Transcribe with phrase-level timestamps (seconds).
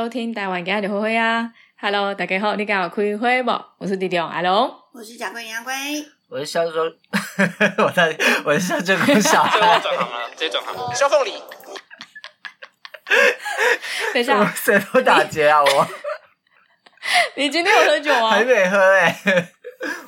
[0.00, 3.50] 收听台湾家的灰灰啊！Hello，大家好，你敢有开会不？
[3.76, 5.72] 我是弟弟阿龙，我是贾桂林阿龟，
[6.30, 6.82] 我是肖忠，
[7.84, 10.94] 我在我是肖忠小孩， 转行了，直接转行了。
[10.94, 11.32] 肖凤梨，
[14.14, 15.62] 等一下，舌头打结啊！
[15.62, 15.86] 我，
[17.36, 18.30] 你今天有喝酒啊？
[18.30, 19.48] 还没喝哎、欸，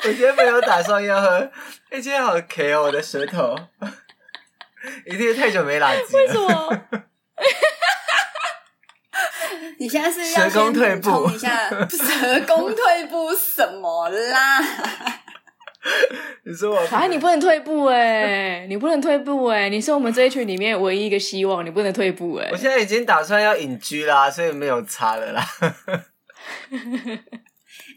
[0.04, 1.28] 我今天没有打算要喝。
[1.28, 3.54] 哎、欸，今天好 K 哦，我的舌头，
[5.04, 6.08] 一定是太久没打击了。
[6.14, 6.82] 为什么？
[9.78, 14.60] 你现在是要先补充一下 蛇攻退步什么啦？
[16.44, 22.48] 你说我，哎，你不能退步哎，你不能退步哎，你是我们这一群里面唯一一个希望，你不能退步哎。
[22.52, 25.44] 我现在已经打算要隐居啦，所以没有差了啦。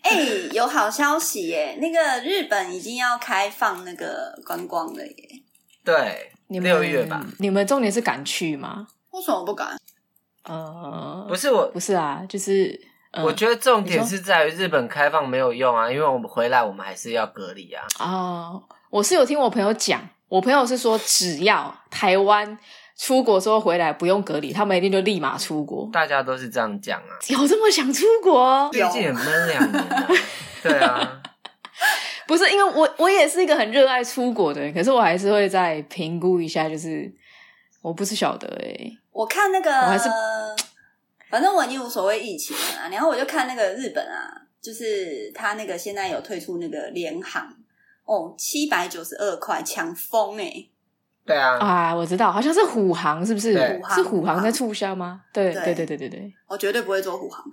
[0.02, 1.78] 哎、欸，有好消息耶！
[1.80, 5.30] 那个日本已经要开放那个观光了耶。
[5.84, 7.26] 对，六月吧。
[7.40, 8.88] 你们重点是敢去吗？
[9.12, 9.78] 为什么不敢？
[10.48, 12.80] 呃，不是我，不是啊，就是、
[13.12, 17.84] 呃、我觉得重点是在于日本开放没有用啊，因为我们回来我们还是要隔离啊。
[18.00, 22.58] 哦，我是有听我朋友讲，我朋友是说只要台湾
[22.96, 25.90] 出国之后回来不用隔离，他们一定就立马出国。
[25.92, 27.18] 大家都是这样讲啊。
[27.28, 28.70] 有这么想出国？
[28.70, 30.08] 毕竟也闷两年了。
[30.62, 31.22] 对啊，
[32.28, 37.12] 不是因为我我也是一个很热爱出国的人，可是我还是会再评估一下，就是
[37.82, 38.98] 我不是晓得哎、欸。
[39.16, 40.10] 我看那个，我还是
[41.30, 42.90] 反正我已经无所谓疫情了啊。
[42.92, 44.30] 然后我就看那个日本啊，
[44.62, 47.48] 就是他那个现在有推出那个联航
[48.04, 50.68] 哦，七百九十二块抢疯哎。
[51.26, 53.58] 对啊，啊，我知道，好像是虎航，是不是？
[53.58, 55.22] 虎航是虎航在促销吗？
[55.34, 56.34] 对对对对对对对。
[56.46, 57.44] 我绝对不会做虎航。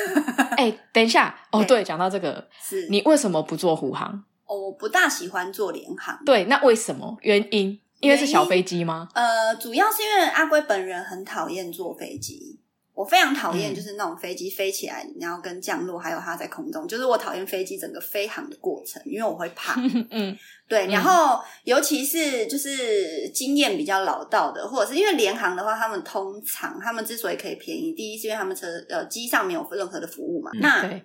[0.56, 4.24] 哎、欸，等一下哦，对，讲到这个，是你为什么不做虎航？
[4.46, 6.18] 哦，我不大喜欢做联航。
[6.24, 7.18] 对，那为什么？
[7.20, 7.78] 原因？
[8.00, 9.08] 因为是小飞机吗？
[9.14, 12.58] 呃，主要是因为阿龟本人很讨厌坐飞机，
[12.94, 19.80] 我非常讨厌就是那种飞机飞起来，然后跟降落，还有它在空中，就是我讨厌飞机整个飞航的过程，因为我会怕。
[20.10, 20.36] 嗯，
[20.68, 20.86] 对。
[20.88, 30.50] 然后，尤其是就是经验比较老道的，或者是因为联航的话，他们通常他们之所以可以便宜，第一是因为他们车呃机上没有任何的服务嘛。
[30.54, 31.02] 嗯、那对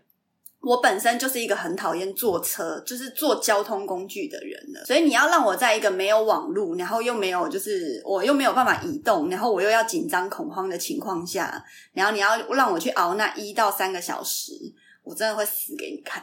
[0.65, 14.53] 我本身就是一个很讨厌坐车，就是坐交通工具的人了，所以你要让我在一个没有网路，然后又没有就是我又没有办法移动，然后我又要紧张恐慌的情况下，然后你要让我去熬那一到三个小时，
[15.03, 16.19] 我真的会死给你看。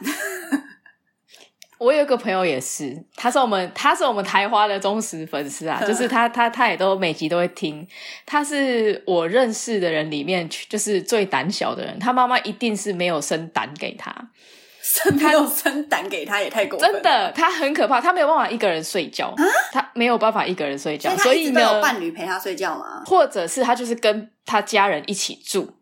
[1.83, 7.85] 我有一个朋友也是，他是我们他是我们台花的忠实粉丝啊，就是他 他他也都每集都会听。
[8.25, 14.15] 他是我认识的人里面就是最胆小的人，他妈妈一定是没有生胆给他，
[14.81, 16.93] 生没有生胆给他也太过分了。
[16.93, 19.35] 真的，他很可怕，他没有办法一个人睡觉，
[19.73, 23.03] 他没有办法一个人睡觉，所以呢，有伴侣陪他睡觉吗？
[23.05, 25.73] 或者是他就是跟他家人一起住，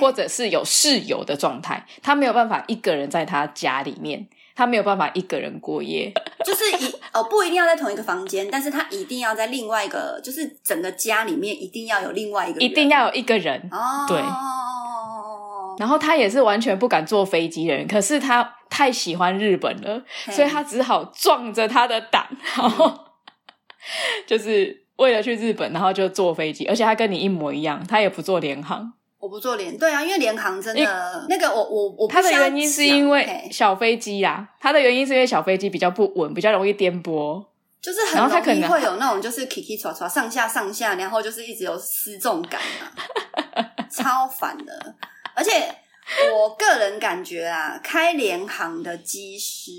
[0.00, 4.26] 或者是有室友的状态，他没有办法一个人在他家里面。
[4.58, 6.12] 他没有办法一个人过夜，
[6.44, 14.18] 就是一哦，不一定要在同一个房间，但是他一定要在另外一个，就是整个家里面一定要有另外一个人，一定要有一个人哦，对。
[15.78, 20.02] 然后他也是完全不敢坐飞机的人，可是他太喜欢日本了，
[20.32, 22.26] 所以他只好壮着他的胆，
[22.56, 22.92] 然后
[24.26, 28.94] 就是为了去日本，然后就坐飞机，而且他跟你一模一样，他也不坐联航。
[29.18, 37.44] 我不坐联，对啊，因为联航真的那个我我我，他的原因是因为小飞机啦，他的原因是因为小飞机比较不稳，比较容易颠簸，
[37.82, 44.94] 就是很容易会有那种就是起起挫挫上下上下，然后就是一直有失重感啊， 超烦的。
[45.34, 45.68] 而且
[46.32, 49.72] 我个人感觉啊，开联航的机师。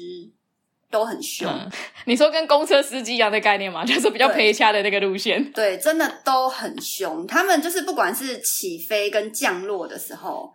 [0.92, 1.70] 都很凶、嗯，
[2.06, 3.84] 你说跟公车司机一样的概念吗？
[3.86, 5.52] 就是比较陪掐的那个路线。
[5.52, 7.28] 对，真的都很凶。
[7.28, 10.52] 他们就是不管是起飞跟降落的时候，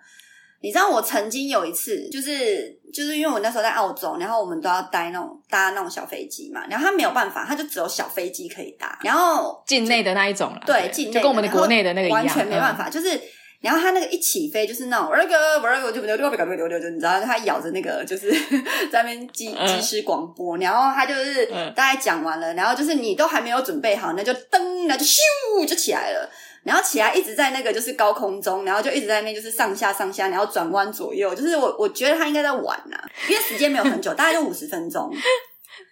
[0.61, 13.21] 你知道我曾经有一次，就是就是因为我那时候在澳洲，然后我们都要搭那种搭那种小飞机嘛，然后他没有办法，他就只有小飞机可以搭，然后境内的那一种了，对，境内就跟我们的国内的那个一样，完全没办法，嗯、就是。
[13.65, 18.31] 然后他那个一起飞就是那种那个那个就就就就你知道他咬着那个就是
[18.93, 26.31] 在那边机机师广播，然后他就是大概讲完了，然后就是你都还没有准备好，那就噔，那就咻就起来了，
[26.63, 35.11] 然后起来一直在那个就是高空中，然后就一直在那边就是上下上下，然后转弯左右，就是我我觉得他应该在玩呐、啊，因为时间没有很久，大概就五十分钟。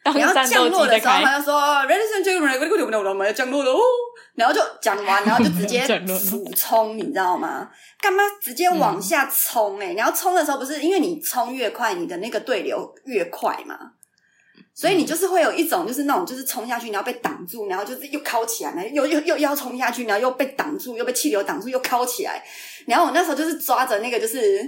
[0.05, 3.81] 然后降落的时候，他就说：“Ladies and gentlemen，我们要降落了哦。”
[4.35, 5.87] 然后就讲完，然后就直接
[6.29, 7.69] 俯冲，你知道吗？
[8.01, 9.87] 干嘛直接往下冲、欸？
[9.87, 13.77] 哎、嗯，然后冲的时候不是因为你冲越快，你的那个对流越快嘛？
[14.75, 22.43] 所以你就是会有一种就是那种就是冲下去，然后被挡住，然后就是又靠起来，又又又要冲下去，然后又被挡住，又被气流挡住，又靠起来。
[22.87, 24.67] 然后我那时候就是抓着那个就是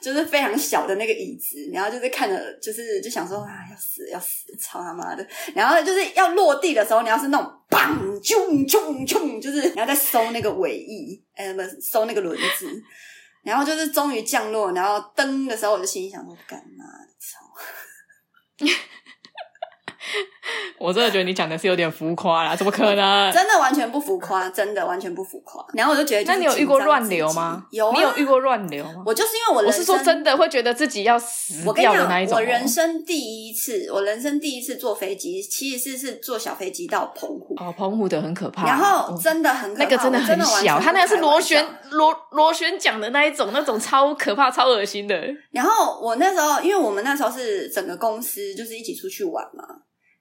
[0.00, 5.24] 就是非常小的那个椅子，然后就是看着就是就想说啊要死要死，操他妈的！
[5.54, 8.34] 然后就是要落地的时候，你要是那种砰啾
[8.68, 12.82] 啾啾，就是你要再收那个尾翼，哎不收那个轮子，
[13.42, 18.74] 然后就是终于降落，然后登的时候，我就心里想说干嘛的操！
[20.78, 23.30] 我真的觉得你讲的是有点浮夸啦，怎么可能？
[23.32, 25.64] 真的完全不浮夸，真的完全不浮夸。
[25.74, 27.64] 然后我就觉得就，那你有遇过乱流吗？
[27.70, 29.02] 有、啊，你有遇过乱流吗？
[29.06, 32.34] 我就是因为我，我是说真的会觉得自己要死掉的那一种。
[32.34, 37.54] 我人生第一次，我人生第一次坐飞机，其实是是坐小飞机到澎湖。
[37.58, 38.66] 哦，澎湖的很可怕。
[38.66, 45.14] 然后真的很可怕，那个真的很小，它那个是螺旋螺螺旋桨的那一种，那种超可怕、超恶心的。
[45.52, 49.62] 然后我那时候，因为我们那时候是整个公司就是一起出去玩嘛。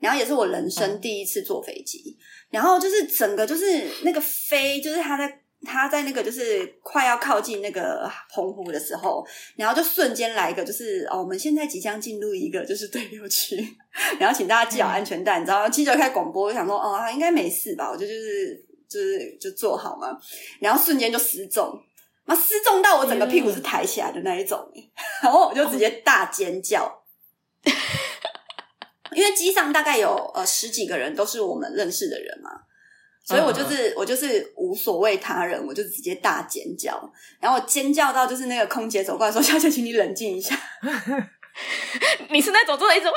[0.01, 2.19] 然后也是我人生第一次坐飞机，嗯、
[2.49, 9.23] 然后就是整个就是那个飞，就是他在他在那个就是快要靠近那个澎湖的时候，
[9.55, 13.55] 然后就瞬间来一个就是哦，我们现在即将进入一个就是对流区，
[14.19, 15.69] 然后请大家系好安全带，嗯、你知道吗？
[15.69, 17.91] 记者开广播，我想说哦，他应该没事吧？
[17.91, 20.17] 我就就是就是就坐好嘛，
[20.59, 21.79] 然后瞬间就失重，
[22.25, 24.81] 那失重到我整个屁股是抬起来的那一种，嗯、
[25.21, 27.03] 然后我就直接大尖叫。
[27.65, 27.71] 嗯
[29.15, 32.51] 因为机上大概有呃十几个人都是我们认识的人嘛，
[33.25, 40.57] 所以我就是我就是无所谓他人，我就直接大尖叫，然后我尖叫到就是那个空姐走过来说：“小姐，请你冷静一下。
[42.31, 43.13] ”你是那种真的一直哇，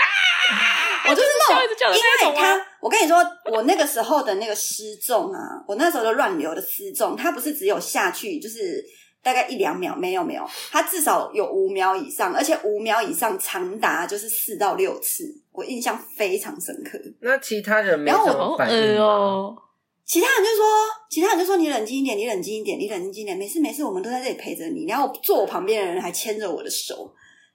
[1.09, 5.39] 我就是那种，因为他，我跟你说，我那个时候的那个失重啊，
[5.69, 8.85] 我那时候的乱流的失重，它不是只有下去，就是。
[9.25, 16.99] 大概一两秒，没有没有，它至少有五秒以上，而且五秒以上长达就是四到六次，我印象非常深刻。
[17.21, 19.57] 那其他人没什么反应哦。
[20.05, 20.65] 其他人就说，
[21.09, 24.85] 其他人就说你冷静一点，你冷静一点，你冷静一点，没事没事，我们都在这里陪着你。
[24.87, 27.11] 然后坐我旁边的人还牵着我的手，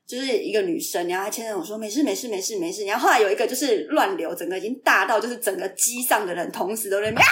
[0.07, 2.85] 就是一个女生，然后还牵着我说没事没事没事没事。
[2.85, 7.27] 然后后来有一个就是乱流，整个已经大到就是整个机上的人同时都在那边，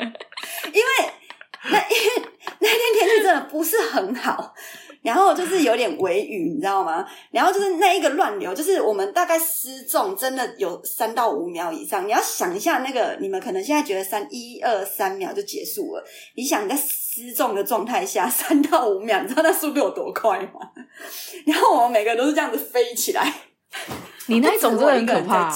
[0.72, 0.86] 因为。
[1.62, 2.22] 那因为
[2.58, 4.54] 那天天气真的不是很好，
[5.02, 7.06] 然后就是有点微雨，你知道吗？
[7.30, 12.06] 然后就是那一个乱流，就是我们大概失重真的有三到五秒以上。
[12.06, 16.04] 你要想一下，那个你们可能现在觉得三一二三秒就结束了，
[16.34, 20.60] 你想你在失重的状态下三到五秒，你知道那速度有多快吗？
[21.46, 23.32] 然后我们每个人都是这样子飞起来。
[24.26, 25.50] 你那种真的很可怕，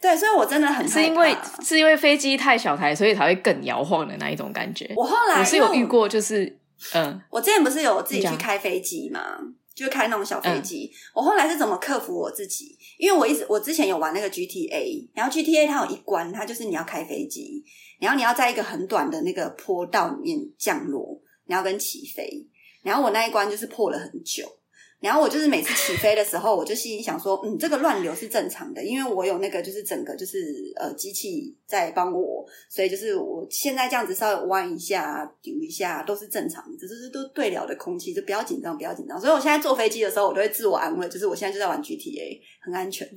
[0.00, 4.90] 对，所以我真的很是因为是因为飞机太小台，所以才会更摇晃的那一种感觉。
[4.96, 6.58] 我后来我是有遇过，就是
[6.94, 9.38] 嗯，我之前不是有自己去开飞机嘛，
[9.74, 10.90] 就开那种小飞机。
[11.14, 12.76] 我后来是怎么克服我自己？
[12.98, 17.64] 因为我一直我之前有玩那个 GTA，然后 GTA 它有一关，它就是你要开飞机，
[17.98, 22.46] 然后你要在一个很短的那个坡道里面降落，然后跟起飞，
[22.82, 24.59] 然后我那一关就是破了很久。
[25.00, 39.18] 然后我就是每次起飞的时候，我就心里想说，嗯，这个乱流是正常的，因为我有那个就是整个就是呃机器在帮我，所以就是我现在这样子稍微弯一下、扭一下都是正常的，只是都对了的空气，就不要紧张，不要紧张。
[39.18, 43.08] 所以我现在坐飞机的时候，我都会自我安慰，就是我现在就在玩 GTA，很安全。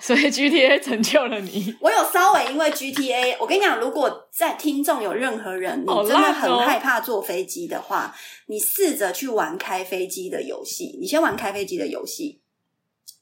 [0.00, 1.74] 所以 GTA 成就了你。
[1.80, 8.14] 我有稍微因为 GTA，我跟你讲，如果在听众有任何人，你真的很害怕坐飞机的话，
[8.46, 10.96] 你试着去玩开飞机的游戏。
[11.00, 12.40] 你先玩开飞机的游戏。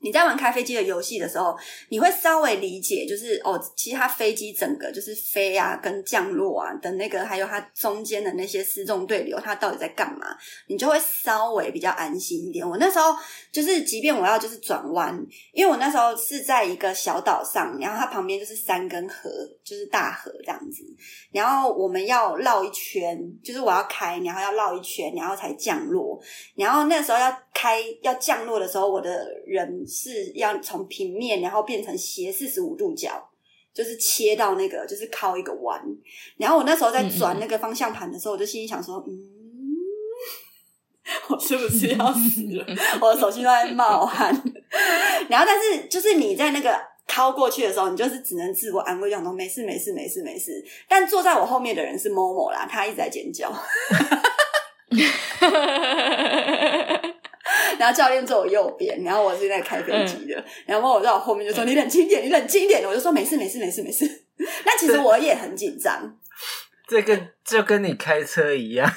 [0.03, 1.57] 你在玩开飞机的游戏的时候，
[1.89, 10.37] 你会稍微理解，就是哦，其实它飞机整个就是飞啊，跟降落啊的那个，还有它中间的那些失重对流，它到底在干嘛？
[10.67, 12.69] 你就会稍微比较安心一点。
[12.69, 13.15] 我那时候
[13.53, 15.17] 就是，即便我要就是转弯，
[15.53, 19.31] 因为我那时候是在一个小岛上，然后它旁边就是山跟河，
[19.63, 20.83] 就是大河这样子。
[21.31, 26.21] 然后我们要绕一圈，就是我要开，然后要绕一圈，然后才降落。
[26.57, 29.87] 然后那时候要开要降落的时候，我的人。
[29.93, 33.29] 是要从平面，然后变成斜四十五度角，
[33.75, 35.81] 就是切到那个，就是靠一个弯。
[36.39, 39.13] 然后我那时候在转那个方向盘的时候，我就心里想说：“嗯，
[41.29, 42.67] 我是不是要死了？
[43.01, 44.35] 我的手心都在冒汗。
[45.29, 53.53] ”然后，但是就是你在那个靠过去的时候，你就是只能自我安慰，讲说：“没事，没事，没事，没事。”但坐在我后面的人是 Momo 啦，他一直在尖叫。
[57.79, 64.05] 然后教练坐我右边，然后我是在开飞机的，嗯、然后我在我后面就说：“你冷静点，你冷静一点。”我就说：“没事，没事，没事，没事。”
[64.65, 66.19] 那其实我也很紧张。
[66.89, 68.93] 这个就跟你开车一样，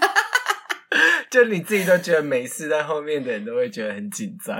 [1.30, 4.58] 就你自己都觉得没事，但后面的人都会觉得很紧张。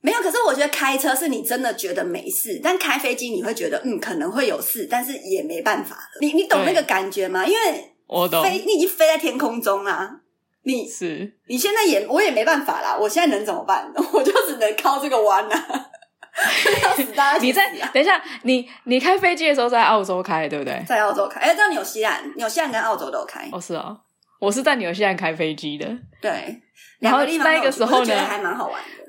[0.00, 6.18] 没有，可是我觉得开车是你真的觉得没事，但开飞机你会觉得嗯可能会有事，但是也没办法了。
[6.20, 7.44] 你你懂那个感觉吗？
[7.44, 10.20] 因为我懂，飞你已经飞在天空中啦。
[10.66, 12.96] 你是你现在也我也没办法啦。
[13.00, 13.90] 我现在能怎么办？
[14.12, 15.86] 我就只能靠这个弯啊。
[16.82, 17.38] 要死大家！
[17.40, 20.84] 你在等一下，你你开飞机的时候在澳洲开，对不对？
[20.86, 23.48] 在澳洲开，哎，在纽西兰，纽西兰跟澳洲都有开。
[23.52, 23.96] 哦，是哦，
[24.38, 25.86] 我是在纽西兰开飞机的。
[26.20, 26.60] 对，
[27.00, 29.05] 然后那个时候呢，还蛮好玩的。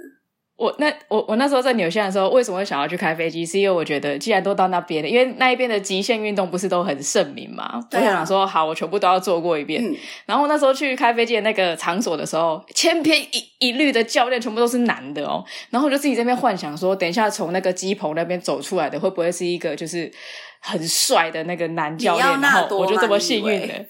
[0.57, 3.45] 我那我我那时候在纽西兰的时候，为什么会想要去开飞机？
[3.45, 9.83] 是因为我觉得既然都到那边了，因为那一边的极限运动不是都很盛名嘛，啊、我想说好，我全部都要做过一遍。
[9.85, 9.95] 嗯、
[10.25, 15.45] 然后那时候去开飞机的那个场所的时候，千篇一一律的教练全部都是男的哦。
[15.69, 20.11] 然后我就自己在那边幻想说，等一下从那个机棚那边走出来的会不会是一个就是
[20.59, 22.41] 很帅的那个男教练？
[22.41, 23.85] 然后我就这么幸运的。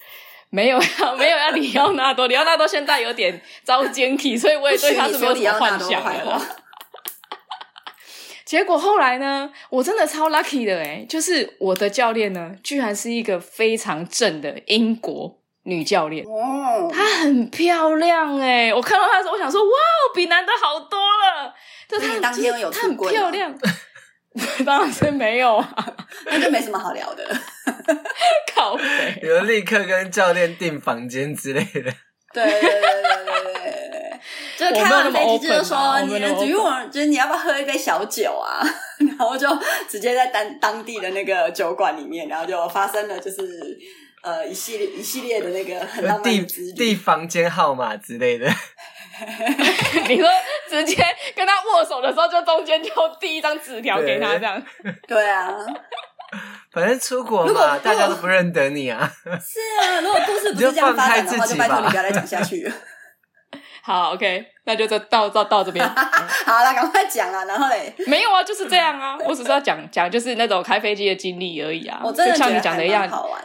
[0.50, 6.42] 没有要 没有要里奥纳多，里奥纳多现在有点遭奸体，所以我也对他是没有什么幻想的。
[8.46, 16.26] 结果后来呢，我真的超 lucky 的诶，就是我的教练呢，居然是一个非常正的英国女教练。
[16.26, 19.70] 哦，她很漂亮诶，我看到她的时候，我想说，哇，
[20.16, 21.54] 比男的好多了。
[21.90, 23.54] 就她当天有她很漂亮。
[24.66, 27.24] 当然是没有啊， 那就没什么好聊的。
[28.56, 31.92] 靠北，有立刻跟教练订房间之类的。
[32.34, 34.20] 对对对对对对对，
[34.58, 38.62] 就是开完飞机就说，你的主我就是你要不要喝一杯小酒啊？
[39.00, 39.48] 然后就
[39.88, 43.42] 直接在当当地的那个酒馆里面，然后就发生了就是
[44.22, 48.48] 呃一系列一系列的那个很浪漫的之地房间号码之类的。
[50.08, 50.30] 你说
[50.70, 51.04] 直接
[51.36, 54.62] 跟他握手的时候，就中间就递一张纸条给他，这样。
[55.08, 55.50] 对啊，
[56.72, 59.12] 反正出国嘛，大家都不认得你啊。
[59.24, 62.72] 是啊，如果故事不是这样发展的话，就拜托你不要再讲下去。
[63.82, 65.88] 好，OK，那就这到到到这边。
[65.88, 67.46] 好了，赶快讲啊！
[67.46, 69.18] 然后嘞，没有啊，就是这样啊。
[69.26, 72.02] 我只是要讲讲，就是那种开飞机的经历而已啊。
[72.04, 73.42] 我真的就像你讲的一样，好玩。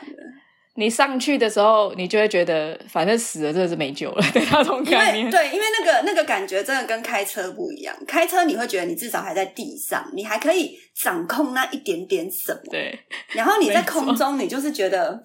[0.74, 5.30] 你上去的时候，你就会觉得反正死了真的是没救了， 对那种概念。
[5.30, 7.94] 对，因为那个那个感觉真的跟开车不一样。
[8.06, 12.60] 开车你会觉得你至少还在地上，你还可以掌控那一点点什么。
[12.70, 12.98] 对。
[13.32, 15.22] 然后你在空中，你就是觉得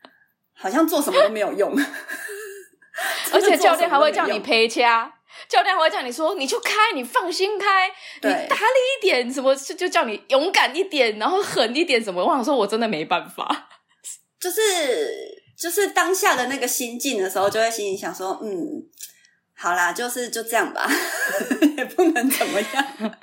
[0.54, 1.74] 好像做什么都没有用。
[3.32, 5.10] 而且教练还会叫你陪掐，
[5.48, 7.90] 教练还会叫你说：“你就开，你放心开，
[8.20, 8.62] 对你大力
[8.98, 13.69] 一点，什么就叫你勇敢一点，然后狠一点，什么。”我想说，我真的没办法。
[14.40, 14.60] 就是
[15.56, 18.82] 就是当下的那个心境的时候，就会心里想说，嗯，
[19.54, 20.90] 好啦，就是就这样吧，
[21.76, 22.86] 也不能怎么样。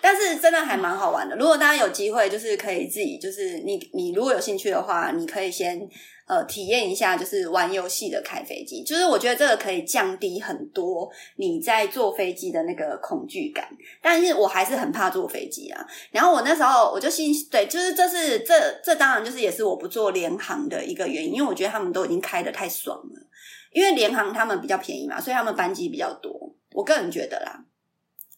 [0.00, 1.36] 但是真的还蛮好玩的。
[1.36, 5.88] 如果大家有机会，就是可以自己，就是你你如果有兴趣的话，你可以先。
[6.28, 13.66] 呃，体验一下就是玩游戏的开飞机，就是我觉得这个可以降低很多你在坐飞机的那个恐惧感。
[14.02, 15.86] 但是我还是很怕坐飞机啊。
[16.10, 23.26] 然后我那时候我就心对，就是这是这这当然就是也是我不坐联航的一个原因，因为我觉得他们都已经开的太爽了。
[23.72, 26.54] 因为联航他们比较便宜嘛，所以他们班机比较多。
[26.72, 27.64] 我个人觉得啦，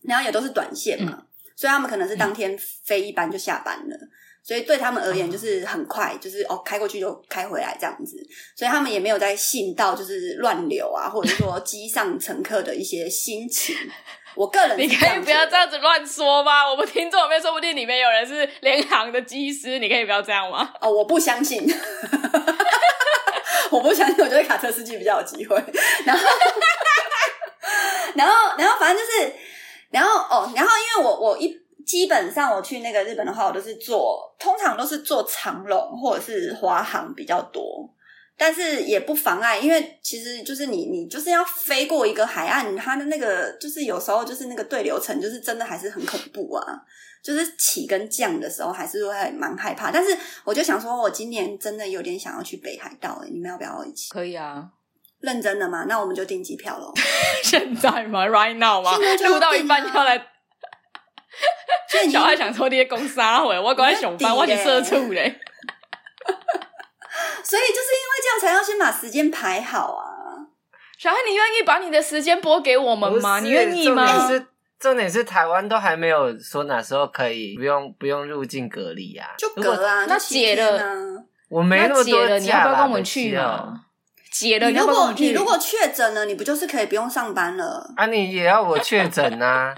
[0.03, 3.97] 然后也都是短线嘛，嗯、所以他们可能是当天飞一班就下班了。
[4.43, 8.17] 所以对他们而言，就是很快，就是哦，开过去就开回来这样子。
[8.57, 13.77] 所以他们也没有在信到就是乱流啊，或者说 机上乘客的一些心情。
[14.35, 16.69] 我个人，你可以不要这样子乱说吗？
[16.69, 20.73] 我们听众里面说不定里面有人是联航的机师，你可以不要这样吗？
[20.81, 21.63] 哦，我不相信，
[23.71, 25.57] 我不相信，我觉得卡车司机比较有机会。
[26.05, 26.25] 然后，
[28.15, 29.33] 然后，然后，反正就是，
[29.91, 31.61] 然后哦，然后因为我我一。
[31.91, 37.93] 基本上我去那个日本的话，我都是坐，通常都是坐长龙或者是华航比较多，
[38.39, 46.65] 但是也不妨碍，因为其实就是你你就是要飞过一个海岸，它的那个就是有时候就是那个对流层，就是真的还是很恐怖啊，
[47.25, 49.91] 就是起跟降的时候还是会蛮害怕。
[49.91, 54.11] 但是我就想说，我今年真的有点想要去北海道，你们要不要一起？
[54.11, 54.71] 可以啊，
[55.19, 55.87] 认真的吗？
[55.89, 56.93] 那我们就订机票喽。
[57.43, 58.93] 现在吗？Right now 吗？
[59.29, 60.30] 录到一半要来。
[61.89, 65.41] 所以小孩想抽这些公司啊，我赶快上班，我去社畜嘞。
[67.43, 70.05] 所以就是因为这样，才要先把时间排好啊。
[70.99, 73.41] 小孩，你愿意把你的时间拨给我们吗？
[73.41, 74.07] 你愿意吗？
[74.07, 74.47] 重点是，
[74.79, 83.73] 重点是台湾都还没有说哪时候可以不用不用入境隔离呀、啊，就隔啊，那解了，我没那么多假，你要不要跟我们去啊？
[84.31, 87.93] 解了，你如果你如果确诊了，你不就是可以不用上班了？
[87.97, 89.75] 啊，你也要我确诊啊？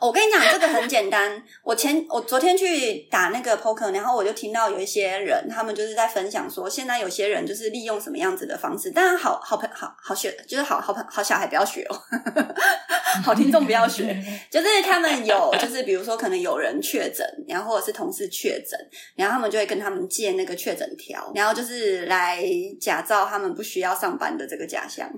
[0.00, 1.42] 我跟你讲，这个很简单。
[1.62, 8.90] 我前我昨天去打那个 poker，然后我就听到有一些人，他们就是在分享说，现在有些人就是利用什么样子的方式。
[8.90, 11.96] 当然，好好朋好好学，就是好好朋好小孩不要学哦，
[13.24, 14.16] 好听众不要学。
[14.50, 18.78] 就是他们有，就是比如说可能有人确诊，然后或者是同事确诊，
[19.14, 22.42] 然后他们就会跟他们借那个确诊条，然后就是来
[22.80, 25.10] 假造他们不需要上班的这个假象。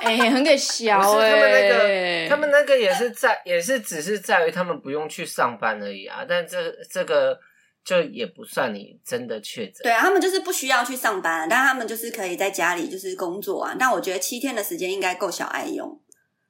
[0.00, 6.24] 哎、欸，很给笑哎、欸，他们那个，他们那个也是在，也是只是在于他们不用去上班而已啊。
[6.28, 7.38] 但这这个
[7.84, 9.74] 就也不算你真的确诊。
[9.82, 13.76] 对啊，他们就是不需要去上班，但他们就是可以在家里就是工作啊。
[13.78, 16.00] 但我觉得七天的时间应该够小爱用，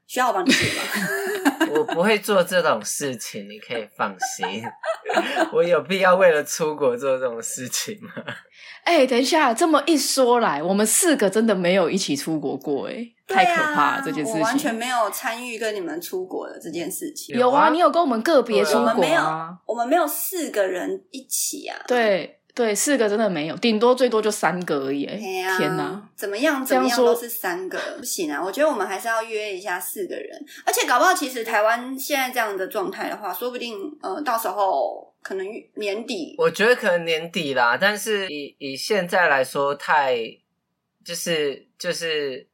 [0.07, 0.83] 需要我帮你写吗？
[1.71, 4.63] 我不会做这种事情，你可以放心。
[5.53, 8.11] 我有必要为了出国做这种事情吗？
[8.85, 14.41] 哎、欸，等一下，这么一说来，我们四个真的没有一起出国过，哎，太可怕了、啊、这件事情。
[14.41, 17.39] 我完全没有参与跟你们出国的这件事情。
[17.39, 18.95] 有啊，你有跟我们个别出国啊？
[18.95, 19.23] 我们没有，
[19.67, 21.79] 我们没有四个人一起啊。
[21.87, 25.07] 对对，四个真的没有，顶多最多就三个而已。
[25.07, 26.65] 天哪，怎么样？
[26.65, 28.43] 怎么样都是三个，不行啊！
[28.43, 35.07] 我觉得我们还是要约一下四个人，而且搞不好其实台湾现在这样的状态的话，说不定呃，到时候。
[35.21, 35.45] 可能
[35.75, 37.77] 年底，我觉得可能年底啦。
[37.79, 40.17] 但是以以现在来说，太
[41.05, 42.47] 就是就是，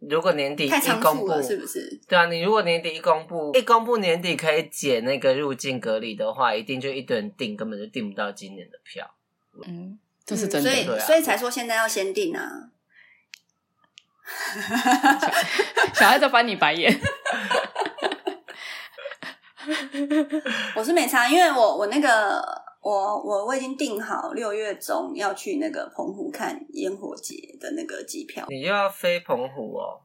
[0.00, 2.00] 如果年底一公布，是不是？
[2.06, 9.10] 对啊，你如果年底一公布，一公布年底可以解那个入境隔离的话，一定就一堆人订，根本就订不到今年的票。
[9.66, 12.70] 嗯，这是真的，嗯、所以、啊、所以才说现在要先订啊。
[15.94, 17.00] 小孩在翻你白眼。
[20.76, 22.40] 我是没差，因为我我那个
[22.80, 22.92] 我
[23.22, 28.46] 我我已经订好六月中要去那个澎湖看烟火节的那个机票。
[28.48, 30.04] 你又要飞澎湖哦？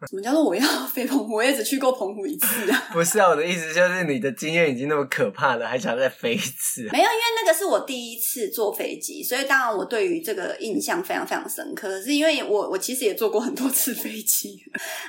[0.08, 1.34] 什么叫做我要飞澎湖？
[1.34, 2.84] 我也只去过澎湖一次啊。
[2.90, 6.88] 不是啊，我的意思就是你的经验已经那么可怕了，还想再飞一次？
[6.90, 11.86] 没有，因为那个是我第一次坐飞机，所以当然我对于这个印象非常非常深刻。
[11.86, 14.56] 可是因为我我其实也坐过很多次飞机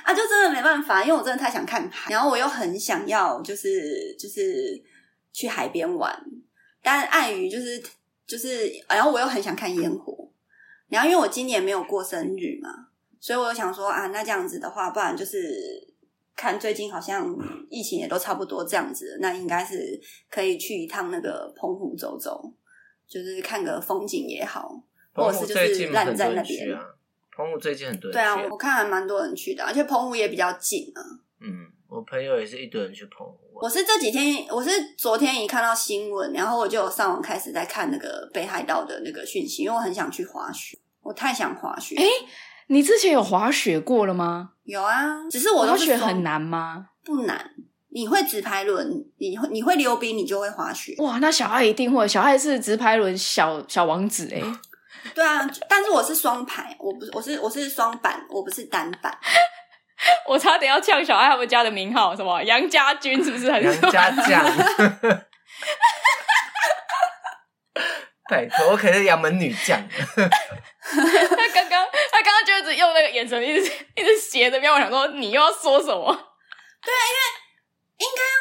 [0.04, 4.78] 啊，就真的没办法，因为我真的太想看海，然后我又很想要就是就是
[5.32, 6.14] 去海边玩，
[6.82, 7.82] 但碍于就是
[8.26, 10.28] 就是，然后我又很想看烟火，
[10.88, 12.88] 然后因为我今年没有过生日嘛。
[13.20, 15.48] 所以我就想说啊，那这样子的话，不然就是
[16.34, 17.32] 看最近好像
[17.70, 22.52] 疫情也都差不多这样子，那应该是可以去一趟那个澎湖走走，
[23.06, 24.74] 就是看个风景也好，
[25.14, 26.76] 或者是就是烂在那边。
[27.30, 31.00] 澎湖最近很多人去，对啊，我看还蛮多人去的，而且澎湖也比较近啊。
[31.40, 33.38] 嗯，我朋友也是一堆人去澎湖。
[33.52, 41.94] 我是这几天，我是昨天一看到新闻，然后我就有上网开始在看那个北海道的那个讯息，因为我很想去滑雪，我太想滑雪。
[41.96, 42.08] 诶
[42.68, 44.52] 你之前有滑雪过了吗？
[44.64, 46.86] 有啊，只是我都是滑雪很难吗？
[47.04, 47.50] 不难，
[47.90, 50.94] 你会直排轮，你会你会溜冰，你就会滑雪。
[50.96, 54.40] 哇，那小爱一定会，小爱是直排轮小小王子哎。
[55.14, 59.14] 对啊，但是我是双排，我不我是我是双板，我不是单板。
[60.26, 63.62] 我差点要呛小爱他们家的名号，什么杨家军是不是很？
[63.62, 64.44] 杨家将。
[68.30, 69.78] 拜托，我可是杨门女将。
[69.88, 70.08] 他
[71.52, 74.72] 刚刚，他刚刚就一直用那个眼神，一直一直斜着瞄。
[74.74, 76.12] 我想说，你又要说什么？
[76.82, 77.20] 对，因为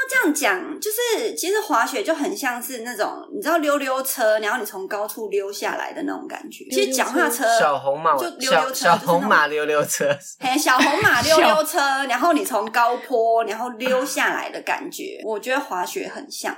[0.10, 6.66] 这样讲，就是其实滑雪就很像是那种你知道溜溜车，然后你从高处溜下来的那种感觉。
[6.70, 16.56] 其实脚踏车，小红马就溜溜车，小红马溜溜车，嘿，小红马溜溜车， 然后你从高坡然后溜下来的感觉，我觉得滑雪很像。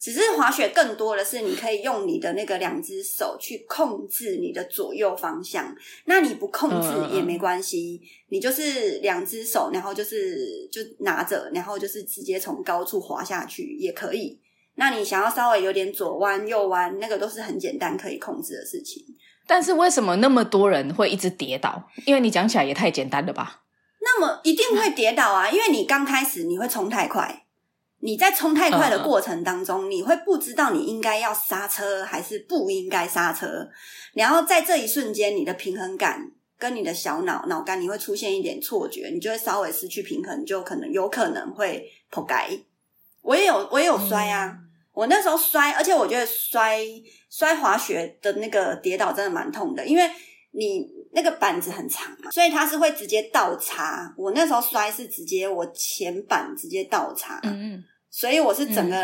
[0.00, 5.76] 只是滑雪更多的是，你可以用你的那个两只手去控制你的左右方向。
[6.06, 14.40] 那你不控制也没关系，嗯、你就是两只手，然后就是就拿着，然后就是直接从高处滑下去也可以。
[14.76, 19.04] 那你想要稍微有点左弯右弯，那个都是很简单可以控制的事情。
[19.46, 21.90] 但是为什么那么多人会一直跌倒？
[22.06, 23.64] 因为你讲起来也太简单了吧？
[24.00, 27.44] 那么一定会跌倒啊，因为你刚开始你会冲太快。
[28.02, 33.68] 你在冲太快的过程当中，uh, 你会不知道你应该要刹车还是不应该刹车，
[34.14, 42.62] 然后在这一瞬间，你的平衡感跟你的小脑脑干，你会出现一点错觉，你就会稍微失去平衡，就可能有可能会扑街。
[43.22, 46.78] 我也有，我也有摔啊，嗯、我那时候摔，而且我觉得摔
[47.28, 50.10] 摔滑雪的那个跌倒真的蛮痛的，因为
[50.52, 54.14] 你那个板子很长嘛，所以它是会直接倒插。
[54.16, 57.82] 我那时候摔是直接我前板直接倒插，嗯。
[58.12, 58.96] 所以我是整个、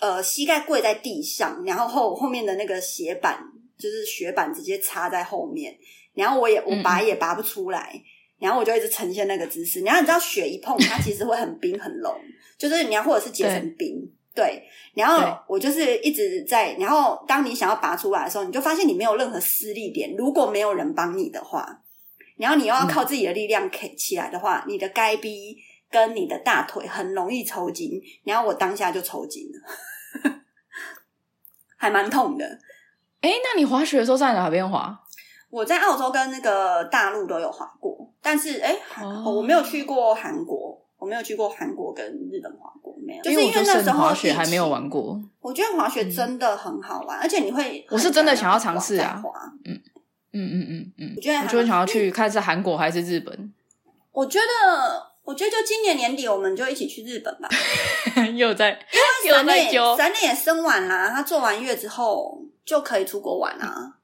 [0.00, 3.38] 嗯、呃膝盖跪在地上，然后后后面的那个斜板
[3.76, 5.76] 就是雪板直接插在后面，
[6.14, 8.02] 然后我也我拔也拔不出来，嗯、
[8.38, 9.82] 然后我就一直呈现那个姿势。
[9.82, 12.10] 然后你知道雪一碰它其实会很冰很冷，
[12.56, 14.62] 就是你要或者是结成冰，对，
[14.94, 20.16] 然后我就是一直在，然后当你想要拔出来的时候，你就发现你没有任何施力点。
[20.16, 21.80] 如果没有人帮你的话，
[22.36, 25.56] 然后你又要靠自己的力量起起来的话，嗯、你的该逼
[25.88, 28.02] 跟你的大腿很容易抽筋。
[28.24, 30.30] 然后我当下就抽筋了，
[31.78, 32.44] 还蛮痛的。
[33.20, 35.00] 哎，那你滑雪的时候在哪边滑？
[35.48, 38.76] 我在澳洲跟那个大陆都有滑过，但是哎，
[39.24, 43.22] 我没有去过韩国，我没有去过韩国跟日本滑过，没有。
[43.22, 45.20] 就是因为那时候滑雪还没有玩过。
[45.38, 49.22] 我觉得滑雪真的很好玩，而且你会，我是真的想要尝试啊。
[49.66, 49.78] 嗯
[50.32, 53.52] 嗯嗯嗯嗯，我觉得我就想要去看是韩国还是日本。
[54.12, 57.50] 我觉得，我觉得就今年年底我们就一起去日本吧。
[58.34, 63.98] 又在，因为闪电闪电也生完啦，他做完月之后就可以出国玩啊。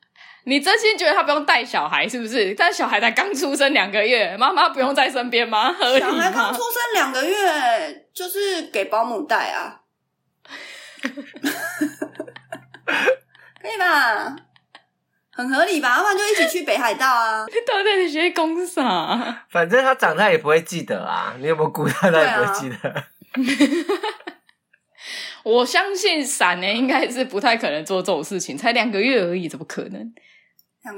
[0.44, 2.55] 你真心觉得他不用带小孩是不是？
[2.55, 5.72] 但小孩才刚出生两个月，妈妈不用在身边吗？
[5.72, 6.11] 合理吗？
[6.11, 9.81] 小孩刚出生两个月，就是给保姆带啊，
[13.62, 14.37] 可以吧？
[15.33, 15.96] 很合理吧？
[15.96, 17.46] 要不然就一起去北海道啊！
[17.46, 19.46] 你 到底在学公啥？
[19.50, 21.35] 反正他长大也不会记得啊。
[21.38, 22.11] 你有没有顾他？
[22.11, 22.76] 他也不会记得。
[22.90, 23.05] 啊、
[25.44, 28.57] 我相信闪呢，应该是不太可能做这种事情。
[28.59, 30.12] 才两个月而已，怎么可能？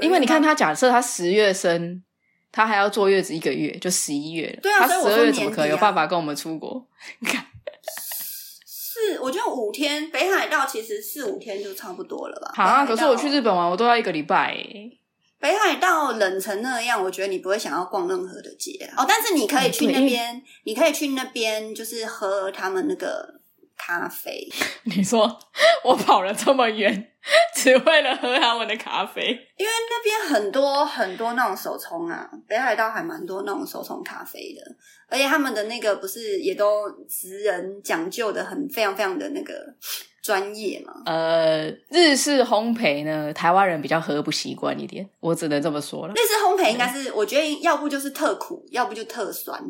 [0.00, 2.02] 因为你看，他假设他十月生，
[2.52, 4.60] 他还要坐月子一个月，就十一月了。
[4.62, 6.86] 对啊，他十二月怎么可能有办法跟我们出国？
[7.18, 7.44] 你看，
[8.64, 12.52] 是我觉得五天北海道其实四五天就差不多了吧？
[12.54, 14.56] 好啊，可是我去日本玩，我都要一个礼拜。
[15.40, 19.04] 北海道冷成那样，我觉得你不会想要逛任何的街哦。
[19.08, 23.41] 但是你可以去那边，你可以去那边，就是喝他们那个。
[23.84, 24.48] 咖啡，
[24.84, 25.38] 你说
[25.82, 27.12] 我跑了这么远，
[27.56, 29.22] 只为了喝他们的咖啡？
[29.56, 34.62] 因为那边很多很多那种手冲啊，北海道还蛮多那种手冲咖啡的，
[35.08, 39.52] 而且他们的那个不是也都职人讲究的很非常非常的那个
[40.22, 40.92] 专业嘛？
[41.04, 46.14] 呃，日式烘焙呢，台湾人比较喝不习惯一点，我只能这么说了。
[46.14, 49.60] 日式烘焙应该是，我觉得要不就是特苦，要不就特酸。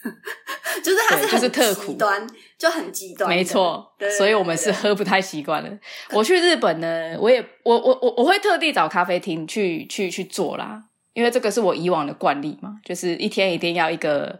[0.82, 3.92] 就是它是很极端，就是、就很极端，没错。
[4.16, 5.78] 所以我们是喝不太习惯了。
[6.12, 14.38] 我去日本呢，我也我我我我会特地找咖啡厅去去去做啦，因为这个是我以往的惯例嘛，就是一天一定要一个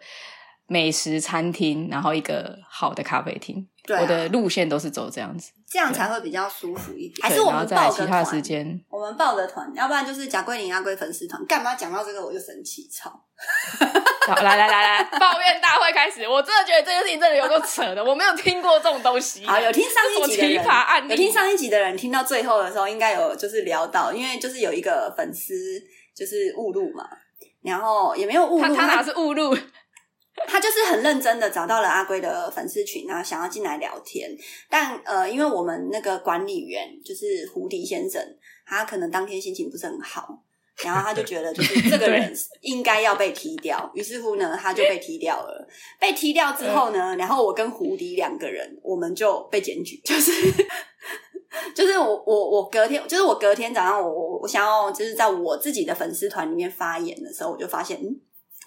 [0.68, 3.66] 美食餐厅，然后一个好的咖啡厅。
[3.84, 7.28] 对啊、我的路线都是走这样子，这样才会比较舒服一点。
[7.28, 11.44] 还是我们报其他时间，我们报的团，要不然就是贾桂林阿龟粉丝团。
[11.46, 12.88] 干嘛讲到这个我就生气？
[12.90, 13.10] 操！
[14.26, 16.26] 好，来来来来， 抱怨大会开始。
[16.28, 19.46] 我真的觉得这件事情真的有够扯的，我没有听过这种东西。
[19.46, 25.54] 好，有听上一集的人，有听上一集的人听到最后的时候，应该有就是聊到，因为就是有一个粉丝
[26.16, 27.08] 就是误入嘛，
[27.62, 29.56] 然后也没有误入，他哪是误入？
[30.46, 34.30] 他就是很认真的找到了阿龟的粉丝群，然后想要进来聊天，
[34.68, 38.22] 但呃，因为我们那个管理员就是胡迪先生，
[38.66, 40.42] 他可能当天心情不是很好，
[40.84, 45.68] 然后他就觉得就是这个人 应该要被踢掉，于是乎呢，他就被踢掉了。
[46.00, 50.32] 被踢掉之后呢，然后我跟胡迪两个人，我们就被检举， 就是
[51.74, 58.20] 就是我我我隔天，就是我隔天早上，我我我想要就是在我自己的粉丝团里面发言的时候，我就发现嗯。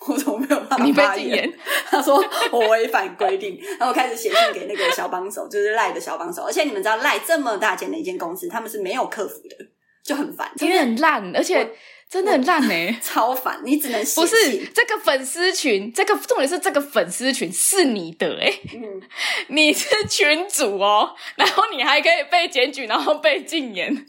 [0.07, 1.51] 我怎么没有办法发言？
[1.89, 6.41] 他说我违反规定，然后我开始写信给那个小帮手， 就是赖的小帮手。
[6.41, 9.55] 而且你们知道赖这么大间的一间公司，他们是没有客服的，
[10.03, 11.69] 就很烦，因为很烂，而且
[12.09, 13.61] 真的很烂呢，超烦。
[13.63, 19.01] 你只能写不是这个粉丝群，这个重点是这个粉丝群是你的哎，嗯，
[19.49, 24.05] 你是群主哦，然后你还可以被检举，然后被禁言，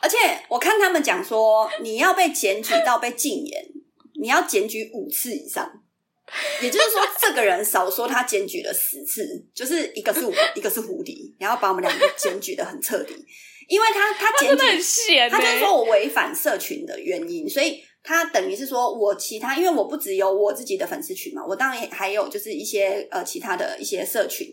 [0.00, 0.16] 而且
[0.48, 3.66] 我看他们讲说，你要被检举到被禁言。
[4.20, 5.70] 你要检举五次以上，
[6.62, 13.14] 也就是说，这个人少说他检举了十次，就是一个是我，一个是胡迪，然后把我们两个检举的很彻底，
[13.68, 14.64] 因为他他检举，
[15.30, 17.82] 他就是说我违反社群的原因，所以。
[18.00, 24.48] 他等于是说，我其他，因为我不只有我自己的粉丝群嘛，我当然还有就是一些呃其他的一些社群，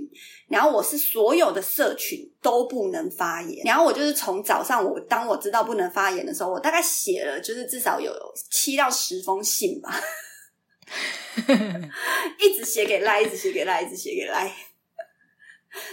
[0.50, 8.12] 然后我是所有的社群都不能发言，然后我就是从早上我当我知道不能发言的时候，我大概写了就是至少有
[8.50, 10.02] 七到十封信吧，
[12.42, 14.52] 一直写给赖，一直写给赖，一直写给赖。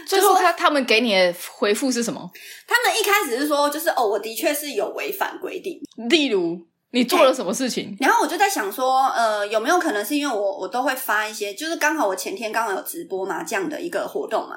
[0.07, 2.29] 最后他他们给你的回复是什么？
[2.67, 6.67] 他们一开始是说，就是哦，我的确是有违反规定，例如。
[6.93, 7.97] 你做了什么事情？
[8.01, 14.57] 然后我就在想说，呃，有没有可能是因为我我都会发一些，就是刚好我前天刚好有直播麻将的一个活动嘛，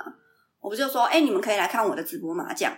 [0.61, 2.71] 我不就说，哎，你们可以来看我的直播麻将。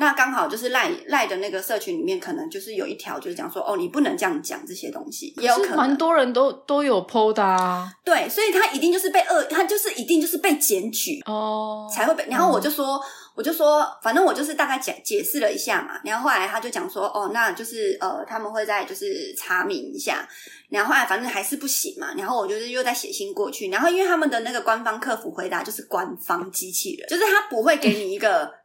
[0.00, 7.92] 那刚好就是赖赖的那个社群里面，可能就是有一条就是讲说，哦，你不能这样讲这些东西，也有可能蛮多人都都有 PO 的啊。
[8.04, 12.24] 对，所以他一定就是被恶，他就是一定就是被检举哦，才会被。
[12.30, 13.00] 然后我就说，嗯、
[13.38, 16.00] 我就说，反正我就是大概解解释了一下嘛。
[16.04, 20.28] 然后后来他就讲说，哦，那就是呃，他们会再就是查明一下。
[20.68, 22.12] 然后后来反正还是不行嘛。
[22.16, 23.70] 然后我就是又再写信过去。
[23.70, 28.58] 然后因为他们的那个官方客服回答就是官方机器人，就是他不会给你一个。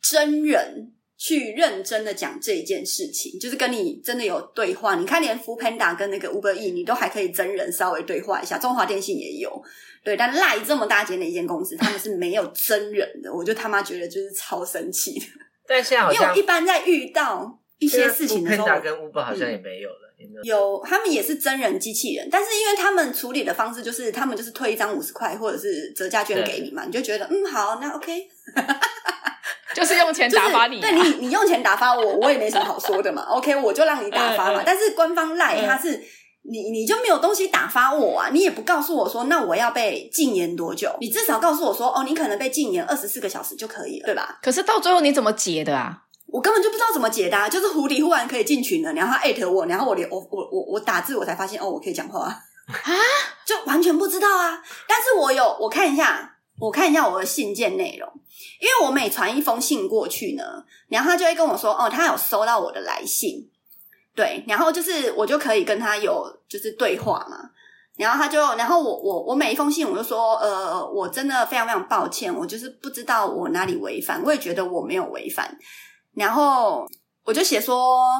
[0.00, 4.94] 真人去认真的讲这一件事情，就是跟你真的有对话。
[4.94, 8.56] 你看，连扶平达跟那个 Uber E，你都还可以真人稍微对话一下。
[8.56, 9.62] 中华电信也有，
[10.04, 13.32] 对，但赖这么大间的一间公司，他们是没有真人的。
[13.32, 15.26] 我就他妈觉得就是超生气的。
[15.66, 20.14] 但现在好因为我一般在遇到一些事情的时候跟 Uber 好像也没有了。
[20.20, 28.26] 嗯、有，他们也是真人机器人，但是因为他们处理的方式就是，他们就是退一张五十块或者是折价券给你嘛，你就觉得嗯好，那 OK。
[29.74, 33.22] 就是用钱 打发你、啊就是，对你，你用钱打发我，我也没什么好说的嘛。
[33.28, 34.60] OK，我就让你打发嘛。
[34.60, 36.02] 嗯嗯、但是官方赖他是、嗯、
[36.50, 40.96] 你，你就没有东西打发我啊，你也不告诉我说，那我要被禁言多久？
[41.00, 44.38] 你至少告诉我说，哦，你可能被禁言二十四个小时就可以了，对吧？
[44.42, 46.04] 可是到最后你怎么解的啊？
[46.26, 52.42] 我根本就不知道怎么解答、啊，就是狐狸忽然可以进群了，然后他艾特我，然后我连我我我我打字，我才发现哦，我可以讲话啊，
[53.46, 54.62] 就完全不知道啊。
[54.86, 56.34] 但是我有我看一下。
[56.60, 58.12] 我看一下我的信件内容，
[58.60, 60.42] 因为我每传一封信过去呢，
[60.88, 63.48] 然后他就会跟我说，哦，他有收到我的来信，
[64.18, 67.38] 对，然后就是我就可以跟他有就是对话嘛，
[67.96, 75.56] 然后他就，然后我我我每一封信我就说，呃，我真的非常非常抱歉，我就是不知道我哪里违反，我也觉得我没有违反，
[76.16, 76.84] 然后
[77.24, 78.10] 我就写说。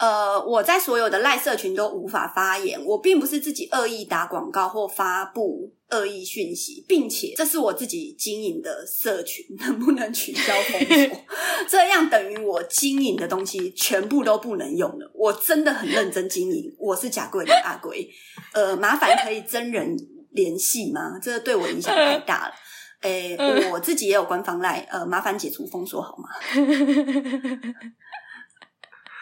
[0.00, 2.82] 呃，我在所有的赖社群都无法发言。
[2.86, 11.24] 我并不是自己恶意打广告或发布恶意讯息，并且这是我自己经营的社群，能不能取消封锁？
[11.68, 15.10] 这样等于我经营的东西全部都不能用了。
[15.14, 18.08] 我真的很认真经营，我是假贵的阿贵。
[18.54, 19.94] 呃，麻烦可以真人
[20.30, 21.18] 联系吗？
[21.20, 22.54] 这个对我影响太大了。
[23.02, 23.36] 诶，
[23.70, 26.28] 我自己也有官方赖，呃，麻烦解除封锁好吗？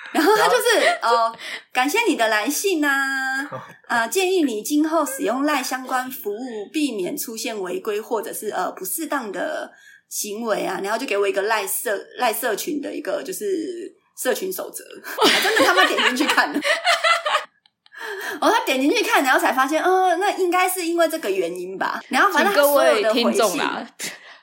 [0.15, 1.37] 然后他就是哦，
[1.73, 2.89] 感谢你的来信呐，
[3.87, 9.71] 啊，建议你今后使用赖相关服务，避免出现违规或者是呃不适当的
[10.09, 10.81] 行为啊。
[10.83, 13.47] 然后就给我一个赖社赖社群的一个就是
[14.21, 14.83] 社群守则，
[15.43, 16.61] 真的他妈点进去看了，
[18.41, 22.01] 哦，他点进去看，然后才发现，呃，那应该是因为这个原因吧。
[22.09, 23.63] 然后反正他所有的回信。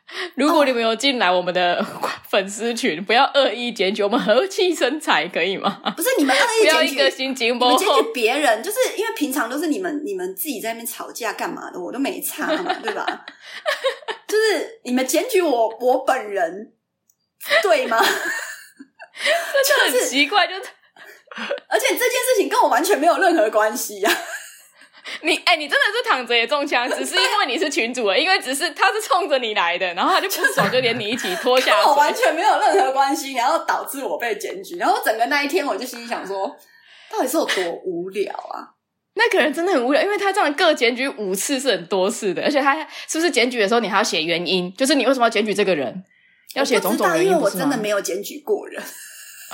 [0.36, 1.84] 如果你们有进来我们的
[2.30, 5.82] 粉丝群，不要恶意检举，我们和气生财，可以吗？
[5.96, 13.26] 不是你们恶意 检举，一个心情不好，检举别人，就是因为平常都是你们你们自己在那边吵架干嘛的，我都没差嘛，对吧？
[14.28, 16.74] 就是你们检举我我本人，
[17.64, 17.98] 对吗？
[19.68, 20.62] 真的很奇怪，就是，
[21.68, 24.12] 而且这件事情跟我完全没有任何关系呀。
[25.22, 31.86] 你哎、欸，你真的是躺着也中枪，只是因为你是群主了，因为只是他是冲着你来的，然后他就不爽，就连你一起拖下水。
[31.86, 36.56] 我完全没有任何关系，然后导致我被检举，然后整个那一天我就心里想说，
[37.12, 38.74] 到底是有多无聊啊？
[39.14, 42.76] 那个人真的很无聊，因为他这样各检举五次是很多次的，而且他
[43.08, 46.04] 是不是检举的时候你还要写原因，就是你为什么要检举这个人，
[46.56, 48.84] 要写种种原因，因为我真的没有检举过人。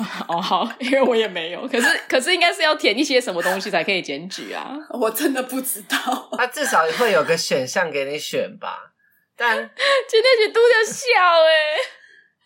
[0.28, 4.76] 哦，好，因为我也没有，可是可是应该是要填一些什么东西才可以检举啊？
[5.00, 8.92] 我真的不知道，他至少会有个选项给你选吧？
[9.38, 9.58] 但
[10.08, 11.04] 今天去都要笑
[11.48, 11.78] 哎，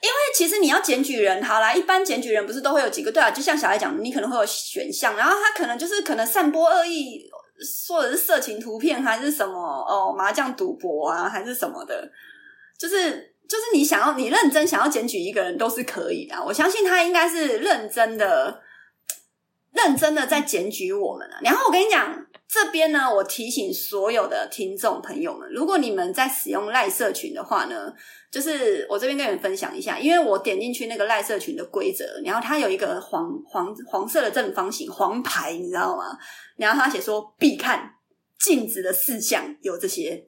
[0.01, 3.11] 因为其实你要检举人，好啦，一般检举人不是都会有几个？
[3.11, 7.21] 对啊，就像小孩讲，你可能会有选项，然后他可能就是可能散播恶意，
[7.85, 12.09] 说的是色情图片还是什么哦，麻将赌博啊，还是什么的，
[12.77, 13.34] 就是。
[13.47, 16.35] 就是你想要，你认真想要检举一个人都是可以的。
[16.45, 18.61] 我相信他应该是认真的、
[19.71, 21.37] 认真的在检举我们了。
[21.43, 27.93] 然后我跟你讲，这边呢，我提醒所有的听众朋友们，如果你们在使用赖社群的话呢，
[28.31, 36.17] 就是我这边跟你们分享一下，因为我点进去那个赖社群的规则，然后它有一个黄黄黄色的正方形黄牌，你知道吗？
[36.57, 37.91] 然后他写说必看、
[38.39, 40.25] 禁止的事项有这些。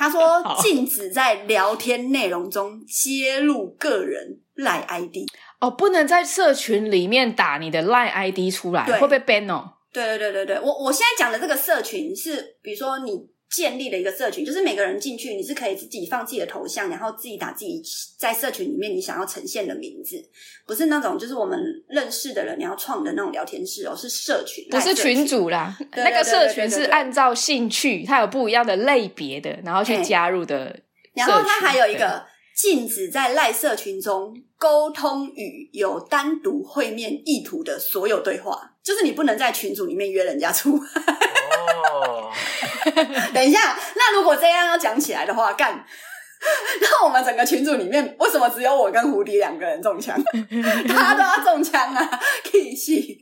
[0.00, 5.28] 他说： “禁止在聊天内容中揭露个人赖 ID
[5.60, 9.74] 哦，不能在社群里面打你的赖 ID 出来，对会被 ban 哦。
[9.92, 17.82] 对对对对对，我我现在讲的这个社群是，比如说你。”建立了一个社群，就是每个人进去，你是可以自己放自己的头像，然后自己打自己
[18.16, 20.22] 在社群里面你想要呈现的名字，
[20.66, 21.58] 不是那种就是我们
[21.88, 25.76] 认识的人你要创的那种聊天室哦，是社群，不是群主啦。
[25.96, 30.80] 那个社群是按照兴趣，它有不一样的类别的，然后去加入的。
[31.12, 40.76] 然后它还有一个禁止在赖社群中沟通与有单独会面意图的所有对话，就是你不能在群组里面约人家出。
[40.76, 42.30] 哦，
[43.34, 45.72] 等一下，那如果这样要讲起来的话，干，
[46.80, 50.16] 那我们整个群组里面为什么只有我跟胡迪两个人中枪？
[50.88, 52.20] 大家都要中枪啊！
[52.44, 53.18] 屁戏。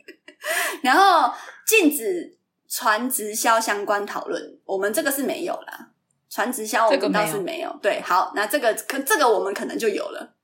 [0.82, 1.32] 然后
[1.66, 5.88] 禁止传直销相关讨论，我们这个是没有啦。
[6.30, 10.34] 传直销我们倒是没有，对，好，那这个可这个我们可能就有了。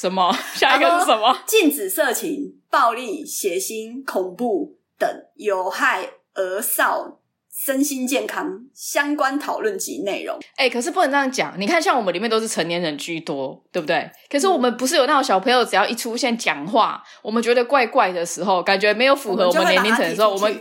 [0.00, 0.34] 什么？
[0.54, 1.38] 下一个是什么？
[1.46, 7.20] 禁止色情、暴力、血腥、恐怖等有害儿少
[7.52, 10.38] 身心健康相关讨论及内容。
[10.56, 11.54] 哎、欸，可是不能这样讲。
[11.58, 14.10] 你看，像我们里面都是成年人居多，对不对？
[14.30, 20.60] 可是我们不是有那种小朋友，只要一出现讲话，我们觉得怪怪的时候，感觉没有符合我们年龄层的时候，我们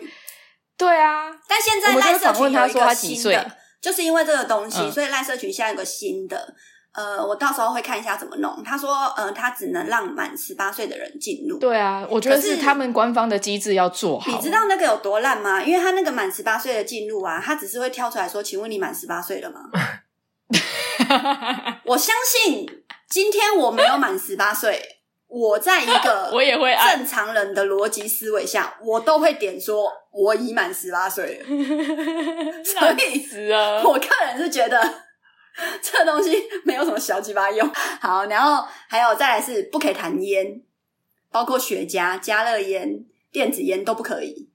[0.77, 1.31] 对啊。
[1.47, 3.57] 但现在赖社群有一个新的。
[3.81, 6.53] 就是因为这个东西，嗯、所以赖社群现在有个新的，
[6.93, 8.61] 呃，我到时候会看一下怎么弄。
[8.63, 11.57] 他说，呃，他只能让满十八岁的人进入。
[11.57, 14.31] 对啊，我觉得是他们官方的机制要做好。
[14.31, 15.63] 你知道那个有多烂吗？
[15.63, 19.61] 因为他那个满十八岁的进入啊，他只是会跳出来说：“请问你满十八岁了吗？”
[21.85, 22.67] 我相信
[23.09, 24.97] 今天我没有满十八岁。
[25.33, 31.45] 我在一个 我也会正常人的逻辑思维下，我都会点说，我已满十八岁了。
[32.65, 33.49] 所以，
[33.81, 34.77] 我个人是觉得
[35.81, 36.31] 这东西
[36.63, 37.69] 没有什么小鸡巴用。
[38.01, 40.61] 好，然后还有再来是不可以谈烟，
[41.31, 44.49] 包括雪茄、加热烟、电子烟都不可以。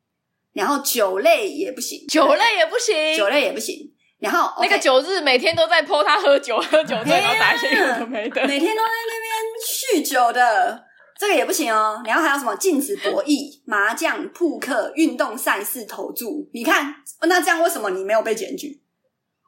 [0.53, 3.93] 然后酒类也不行，酒类也不行，酒类也不行。
[4.19, 10.83] 然后那个九日每天都在 po 他喝酒，喝酒醉，然后打一些有的没的，每天都在那边酗酒的，
[11.19, 12.01] 这个也不行哦。
[12.07, 16.49] 然后还有什么禁止博弈、麻将、扑克、运动赛事投注？
[16.55, 16.95] 你看，
[17.29, 18.81] 那这样为什么你没有被检举？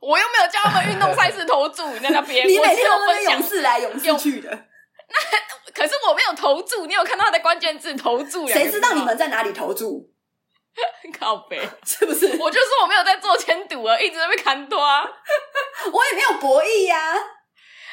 [0.00, 4.50] 我又没有叫他们运动赛事投注，你在那边， 你每天都分勇士来勇士去的。
[4.50, 8.46] 那可是我没有投注，你有看到他的关键字投注？
[8.46, 10.10] 谁知道你们在哪里投注？
[11.18, 12.26] 靠北 是不是？
[12.38, 15.04] 我就说我没有在做签赌啊，一直在被砍多啊。
[15.92, 17.18] 我也没有博弈呀、啊。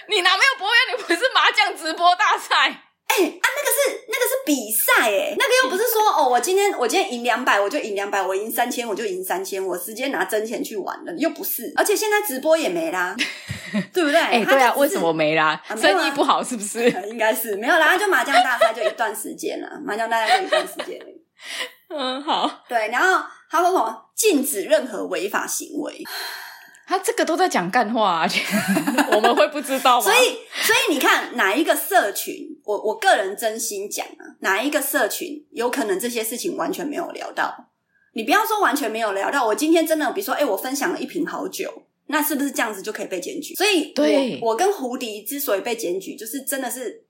[0.07, 0.95] 你哪没有博弈？
[0.95, 2.84] 你不是麻将直播大赛？
[3.07, 9.65] 哎、欸、啊，那个是那个是比赛哎，那个又不是说哦，我今天我今天赢两百，我就赢两百；我赢三千，我就赢三千。
[9.65, 11.71] 我直接拿真钱去玩了，又不是。
[11.75, 13.15] 而且现在直播也没啦，
[13.93, 14.19] 对不对？
[14.19, 15.61] 哎、欸，对啊，为什么没啦？
[15.67, 16.89] 啊、生意不好是不是？
[17.07, 20.99] 应该是没有啦，就麻将大赛就一段时间了， 麻将大赛就一段时间。
[21.89, 24.01] 嗯，好，对，然后他说什么？
[24.15, 26.03] 禁止任何违法行为。
[26.87, 28.29] 他这个都在讲干话、啊，
[29.11, 30.03] 我们会不知道吗？
[30.03, 32.47] 所以，所以你看，哪一个社群？
[32.65, 37.69] 我我个人真心讲啊，哪一个社群有可能这些事情完全没有聊到？
[38.13, 43.53] 你不要说完全没有聊到，我今天真的，比如说，哎，我分享了一瓶好酒，那是不是这样子就可以被检举？
[43.55, 47.05] 所以我，对，我跟胡迪之所以被检举，就是真的是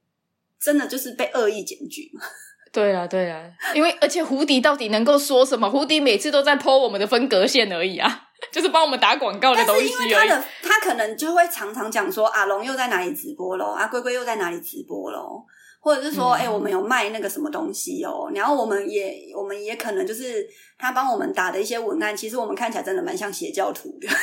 [0.60, 2.22] 真的就是被恶意检举嘛。
[2.74, 5.70] 对啊，对啊，因为而且胡迪到底能够说什么？
[5.70, 15.46] 胡迪每次都在 po 我们的分隔线而已啊，就是帮我们打广告的东西因为他的他可能就会常常讲说，阿龙又在哪里直播咯，阿龟龟又在哪里直播咯，
[15.80, 24.16] 或者是说，哎、我们有卖那个什么东西哦，然后我们也我们也可能就是他帮我们打的一些文案，其实我们看起来真的蛮像邪教徒的，就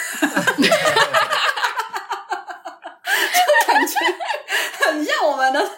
[3.66, 3.98] 感觉
[4.86, 5.70] 很像我们的。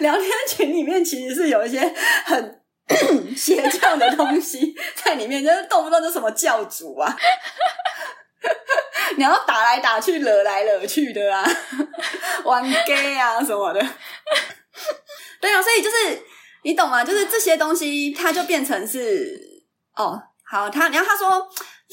[0.00, 1.80] 聊天群里面其实是有一些
[2.24, 2.60] 很
[3.36, 7.16] 邪教的东西 在里面，就是动不动就什么教主啊，
[9.18, 11.44] 然后打来打去、惹来惹去的啊，
[12.44, 13.80] 玩 gay 啊什么的。
[15.40, 16.22] 对啊，所以就是
[16.62, 17.04] 你懂吗？
[17.04, 19.64] 就是这些东西，它就变成是
[19.96, 20.20] 哦，
[20.50, 21.48] 好，他然后他说。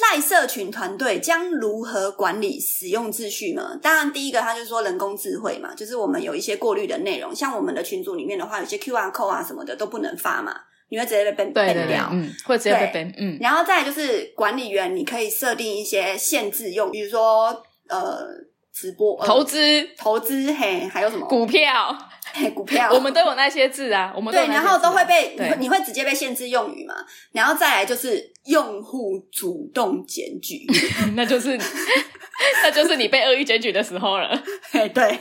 [0.10, 3.78] 赖社群团队将如何管理使用秩序呢？
[3.84, 10.56] 当然，第一个他就说人工智慧嘛，就是我们有一些过滤的内容，像我们的群组里面的话，有些 QR code 啊什么的都不能发嘛，
[10.92, 13.38] 你会直接被 ban 掉，对对对，嗯，会直接被 ban，嗯。
[13.40, 17.46] 然后再来就是管理员，你可以设定一些限制用，比如说
[17.88, 18.28] 呃，
[18.74, 21.98] 直播、呃、投资、投资，嘿，还有什么股票。
[22.56, 26.96] 股票，我们都有那些字啊，我们对，然后都会被你会你会直接被限制用语嘛，
[27.32, 30.66] 然后再来就是用户主动检举，
[31.16, 31.58] 那就是
[32.64, 34.44] 那就是你被恶意检举的时候了。
[34.72, 35.20] 嘿，对，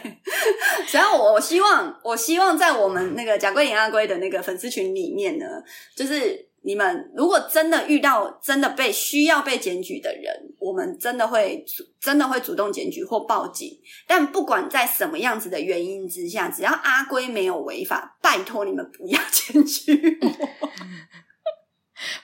[0.93, 5.47] 然后我希望我希望在我们那个贾桂林阿龟的那个粉丝群里面呢，
[5.95, 6.50] 就是。
[6.63, 11.65] 你们如果真的遇到真的被需要被检举的人，我们真的会
[12.01, 13.79] 真的会主动检举或报警。
[14.07, 20.29] 但不管在什么样子的原因之下，只要阿龟没有违法，拜托你们不要检举我。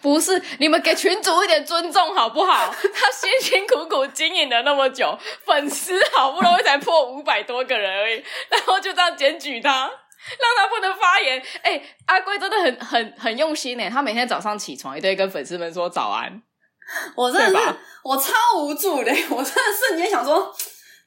[0.01, 2.74] 不是，你们给群主一点尊重好不好？
[2.95, 8.14] 他辛辛苦苦经营了那么久，粉丝好不容易才破五百多个人而已，
[8.49, 9.91] 然后就这样检举他，
[10.58, 11.40] 他不能发言。
[11.62, 16.42] 哎、欸，阿龟真的很很很用心呢，他每天早上起床一定会跟粉丝们说早安。
[17.14, 20.54] 我真的是，我超无助的，我真的瞬间想说。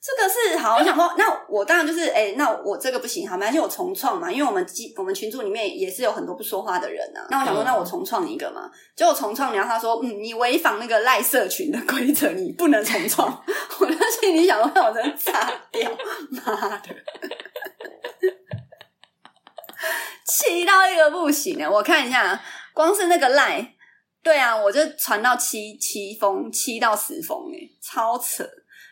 [0.01, 4.65] 这个是好，我想说，那我当然就是，哎、欸，那我这个不行，好，没关系，我重创嘛，因为我们
[4.95, 7.27] 我们群组里面也是有很多不说话的人啊。
[7.29, 13.27] 那我想说，那我重创一个嘛，结果重创，然后他说，嗯，你违反那个赖社群的规则，你不能重创。
[13.81, 15.91] 我就心里想说，那我真的炸掉，
[16.31, 16.95] 妈的，
[20.25, 21.69] 气到一个不行啊！
[21.69, 22.41] 我看一下，
[22.73, 23.75] 光是那个赖，
[24.23, 28.47] 对啊，我就传到七七封，七到十封，哎，超扯。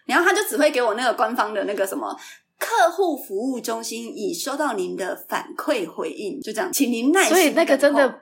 [0.06, 2.18] 然后他就只会给我那个官方的那个什么
[2.58, 7.30] 客户服务中心已收到您的反馈回应，就这样，请您耐心。
[7.30, 8.22] 所以那个真的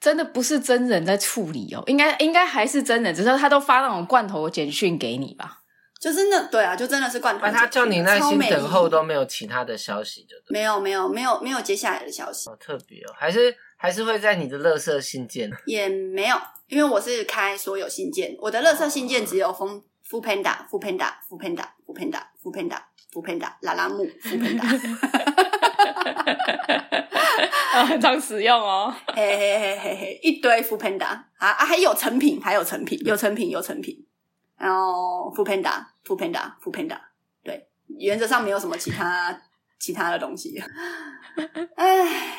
[0.00, 5.57] 真的不是真人在处理哦，应该应该还是真人，只是他都发那种罐头简讯给你吧？
[5.98, 7.46] 就是那对啊，就真的是罐头。
[7.46, 15.50] 那他叫你耐心等候都没有其他的消息就对，没有没有没有没有接下来的消息，好特别哦，还是还是会在你的垃圾信件？
[15.66, 16.36] 也没有，
[16.68, 19.82] 因为我是开所有信件，我的垃圾信件只有封。
[20.08, 22.78] 富 Panda，富 Panda，富 Panda，富 Panda，富 Panda，
[23.12, 24.64] 富 Panda，拉拉木， 富 Panda，
[27.86, 34.02] 很常使用哦，嘿嘿嘿嘿嘿，一堆富 Panda 啊啊，还有成品，还有成品，有成品，有成品，
[34.58, 36.98] 然后富 Panda，富 Panda，富 Panda，
[37.42, 39.40] 对，原则上没有什么其他
[39.78, 40.62] 其他的东西，
[41.76, 42.34] 唉。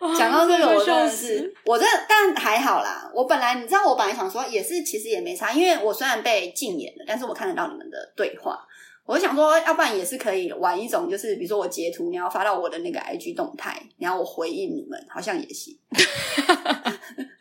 [0.16, 3.12] 讲到这个，我真的是，我这但还好啦。
[3.14, 8.66] 我本来你知道，我本来想说也是，其实也没差，因为我虽然被禁言了，但是我看得到你们的对话。
[9.04, 15.78] 我就想说，要不然也是可以玩一种，就是比如说我截图，你要发到我的那个 IG 动态，然后我回应你们，好像也行。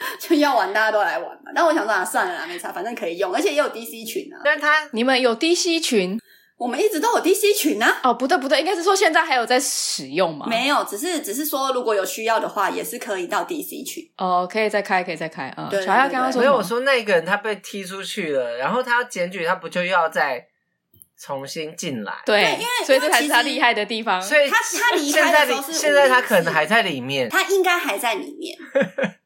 [0.18, 1.52] 就要玩，大家都来玩嘛。
[1.54, 4.40] 但我想说啊，算了啦，没差，反正可以用，而且也有 DC 群啊。
[4.44, 6.20] 但他你们有 DC 群？
[6.56, 8.00] 我们一直都有 DC 群啊！
[8.02, 10.44] 哦，不对不对，应该是说现在还有在使用吗？
[10.46, 14.04] 没有，只是只是说如果有需要的话，也是可以到 DC 群。
[14.18, 15.68] 哦，可以再开，可以再开啊。
[15.70, 20.48] 对，小鸭刚刚说，所以我说那个人他被踢出去了，然后他要检举，他不就要再
[21.18, 22.12] 重新进来？
[22.26, 24.20] 对，因为所以这才是他厉害的地方。
[24.20, 28.58] 所以他他离开的时候是现在他可能还在里面，他应该还在里面。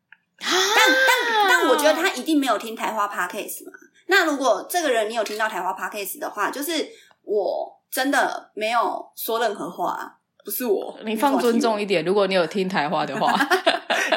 [0.44, 3.72] 但但但我觉得他一定没有听台花 Podcast 嘛。
[4.06, 6.88] 那如果这个人你有听到台花 Podcast 的话，就是。
[7.26, 10.14] 我真的没有说任何话，
[10.44, 10.94] 不是我。
[11.06, 13.34] 你放尊重一点，如果你有听台花的话，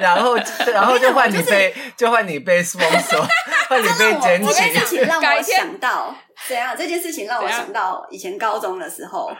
[0.01, 0.35] 然后
[0.73, 3.25] 然后就换你被就换你被封锁，
[3.69, 4.47] 换你被检举。
[4.47, 6.13] 这件事情让我想到
[6.49, 6.75] 怎样？
[6.77, 9.31] 这件事情让我想到以前高中的时候，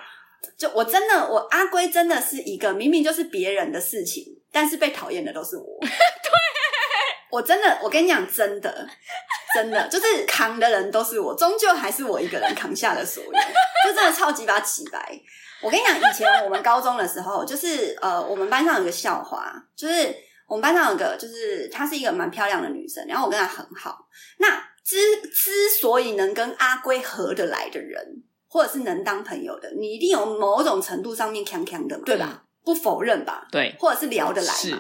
[0.58, 5.78] 就我真的我阿龟真的是一个明明就是别人的事情，但是被讨厌的都是我。
[5.82, 5.90] 对，
[7.30, 8.88] 我真的，我跟你讲，真的。
[9.56, 15.20] 真的就是扛的人都是我，终究还是我一个人扛下了所有，就真的超级把起白。
[15.62, 20.14] 我跟你讲，以前我们高中的时候，就是呃，我们班上有个校花，就是
[20.48, 24.08] 我们班上有个，就是她是一个蛮漂亮的女生，然后我跟她很好。
[24.38, 24.98] 那之
[25.32, 32.44] 之所以能跟阿龟合得来的人，或者是能当朋友的，你一定有某种程度上面强强的嘛，对吧？
[32.64, 33.48] 不否认吧？
[33.50, 34.54] 对，或者是聊得来嘛？
[34.54, 34.78] 是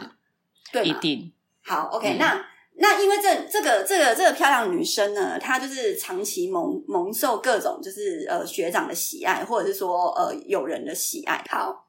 [0.73, 1.33] 对，一定。
[1.67, 2.45] 好，OK，嗯，那。
[2.79, 11.43] 那因为这这个这个这个漂亮女生呢，她就是长期蒙蒙受各种就是呃学长的喜爱，或者是说呃友人的喜爱。
[11.49, 11.87] 好，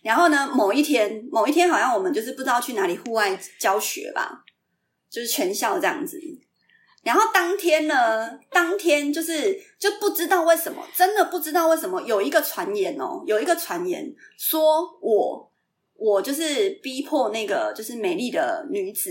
[0.00, 4.44] 然后呢，某一天某一天好像我们就是不知道去哪里户外教学吧，
[5.10, 6.20] 就是全校这样子。
[7.02, 15.49] 然后当天呢，当天就是就不知道为什么，真的不知道为什么有一个传言哦，有一个传言说我
[16.00, 19.10] 我就是逼迫那个就是美丽的女子。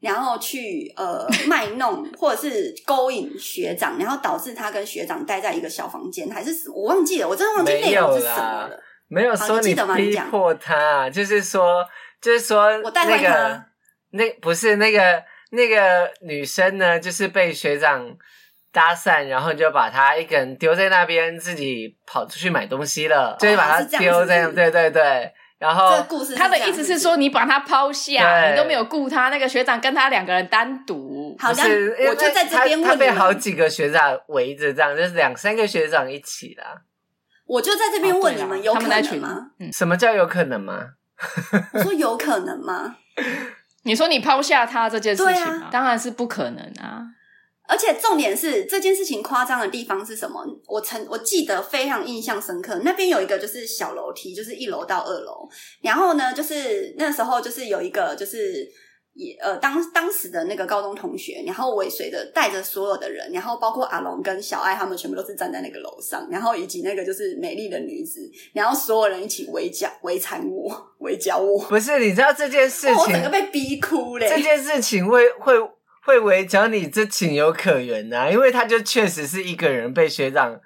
[0.00, 6.68] 然后去呃卖弄或者是勾引学长，然后导致他跟学长待在一个小房间，还是？
[6.68, 8.78] 我忘记了，我真的忘记内容是什么了。
[9.08, 11.82] 没有说你逼迫他，就是说，
[12.20, 13.66] 就是说，我带坏他。
[14.10, 18.14] 那不是那个那个女生呢，就是被学长
[18.70, 25.32] 搭讪，然后就把他一个人丢在那边，自己跑出去买东西了，就把他丢在，对对对。
[25.64, 25.96] 然后，
[26.36, 29.30] 他的意思是说，你把他抛下，你都没有顾他。
[29.30, 36.82] 那个学长跟他两个人单独，好像我就在这边问你，他被好几个学长围着，这样就是两三个学长一起啦。
[37.46, 39.46] 我就在这边问你们，有可能吗？
[39.72, 40.90] 什么叫有可能吗？
[41.72, 42.96] 我 说有可能吗？
[43.84, 47.02] 你说你抛下他这件事情，当然是不可能啊。
[47.66, 50.44] 而且重点是这件事情夸张的地方是什么？
[50.66, 55.48] 我曾我记得非常印象深刻，那边有一个就是小楼梯，就是一楼到二楼。
[55.80, 58.68] 然后呢，就是那时候就是有一个就是
[59.14, 68.20] 也呃当当时的那个高中同学，然后尾随着带着所有的人，然后包括阿龙跟小爱他们全部都是站在那个楼上，然后以及那个就是美丽的女子，
[68.52, 71.58] 然后所有人一起围剿围缠我围剿我。
[71.66, 74.28] 不是，你知道这件事情，我整个被逼哭嘞。
[74.28, 75.54] 这件事情会会
[76.04, 80.60] 会围剿你，这情有可原呐、啊，因为他就确实是一个人被学长。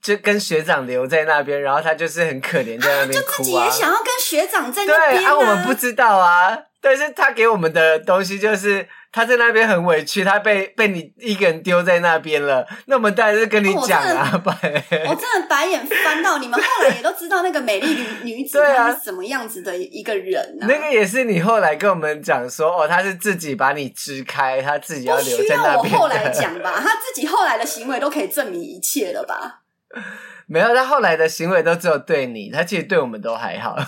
[0.00, 3.36] 就跟学长留在那边，然后他就是很可怜，在那边哭啊。
[3.38, 5.18] 就自己也想要跟学长在那边啊。
[5.18, 6.56] 对啊，我们不知道啊。
[6.84, 12.66] 但是他给我们的东西就是他在那边很委屈，他被被你一个人丢在那边了。
[12.84, 14.52] 那我们当然是跟你讲啊，白。
[15.08, 20.66] 我真的白眼翻到，你们后来也都知道那个美丽女女子她是什么样子的一个人啊。
[20.68, 25.78] 那个也是你后来跟我们讲说，哦，她是自己把你支开，她自己要留在那边。
[25.78, 29.62] 不需要我后来讲吧，她自己后来的行为都可以证明一切了吧。
[30.46, 33.78] 没有，他后来的行为都只有对你，他其实对我们都还好。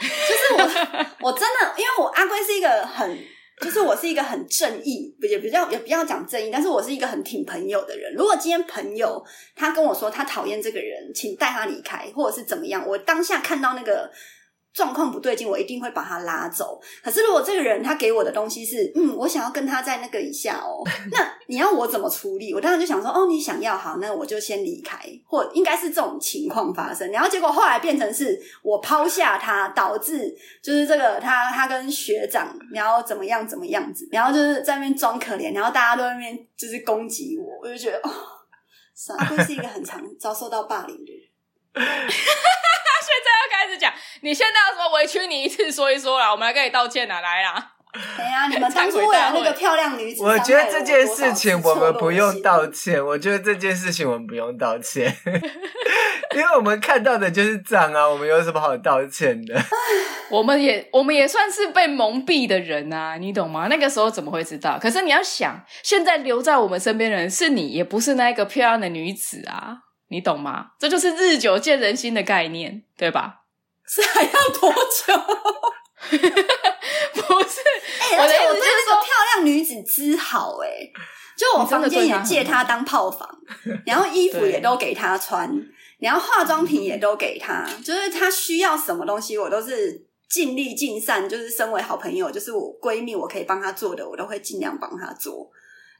[0.00, 0.60] 就是我，
[1.30, 3.18] 我真的，因为我阿龟是一个很，
[3.60, 8.14] 就是我是一个很正义，也比较也不要讲正义，但是我是一个很挺朋友的人。
[8.14, 9.22] 如果今天朋友
[9.54, 14.10] 他跟我说他讨厌这个人，请带他离开，或者是怎么样，我当下看到那个。
[14.72, 16.80] 状况不对劲，我一定会把他拉走。
[17.02, 22.54] 可是如果这个人他给我的东西是，嗯，我想要跟他在那个一下哦， 那你要我怎么处理？
[22.54, 27.10] 我当然就想说，哦，你想要好，那我就先离开，或应该是这种情况发生。
[27.10, 38.10] 然后结果后来变成是我抛下他，导致就是这个他他跟学长，然后怎么样怎么样子，然后就是在那边装可怜，然后大家都在那边就是攻击我，我就觉得哦，
[38.96, 41.20] 是啊，会是一个很常遭受到霸凌的人。
[43.00, 43.39] 现在要开
[43.70, 43.92] 始讲，
[44.22, 47.72] 你现在要什么委屈你一次说一说啦，我们来跟你道歉啦，来啦！
[48.16, 53.04] 对呀，你们当初为了那个 漂亮女子，我觉得这件事情我们不用道歉。
[53.04, 55.12] 我觉得这件事情我们不用道歉，
[56.36, 59.60] 因为我们看到的就是这样啊，我们有什么好道歉的？
[60.30, 63.66] 我们也我们也算是被蒙蔽的人啊，你懂吗？
[63.68, 64.78] 那个时候怎么会知道？
[64.80, 69.78] 可是你要想，现在留在我们身边的人是你，也不是那个漂亮的女子啊。
[70.10, 70.66] 你懂吗？
[70.78, 73.39] 这就是日久见人心的概念，对吧？
[73.92, 74.30] 是还要
[74.60, 75.14] 多久？
[76.10, 77.60] 不是，
[78.10, 80.90] 欸、我的意思就是说，漂亮女子之好、欸，哎，
[81.36, 83.28] 就我房间也借她当炮房，
[83.84, 85.50] 然后衣服也都给她穿，
[85.98, 95.50] 然后化妆品也都给她，就是她需要什么东西，我都是尽力尽善，就是身为好朋友，就是我闺蜜，我可以帮她做的，我都会尽量帮她做。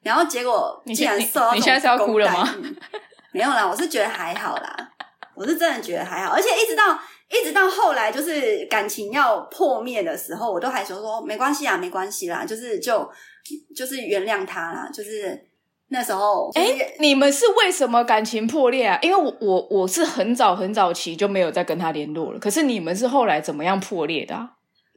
[0.02, 2.54] 然后结果竟然受到这种，你现在是要哭了吗？
[3.32, 4.90] 没有啦，我是觉得还好啦，
[5.34, 6.98] 我是真的觉得还好，而且一直到
[7.30, 13.08] 一直到后来，就是感情要破灭的时候，我都还说说没关系啊，没关系啦，就是就
[13.74, 15.46] 就是原谅他啦，就是
[15.88, 18.98] 那时候，哎、欸，你们是为什么感情破裂啊？
[19.02, 24.50] 因为我我我是很早很早期就没有再跟他联络了，可是你们是后来怎么样破裂的啊？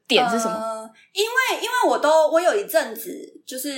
[0.08, 0.54] 点是什么？
[0.54, 3.72] 呃、因为因为我都我有一阵子就是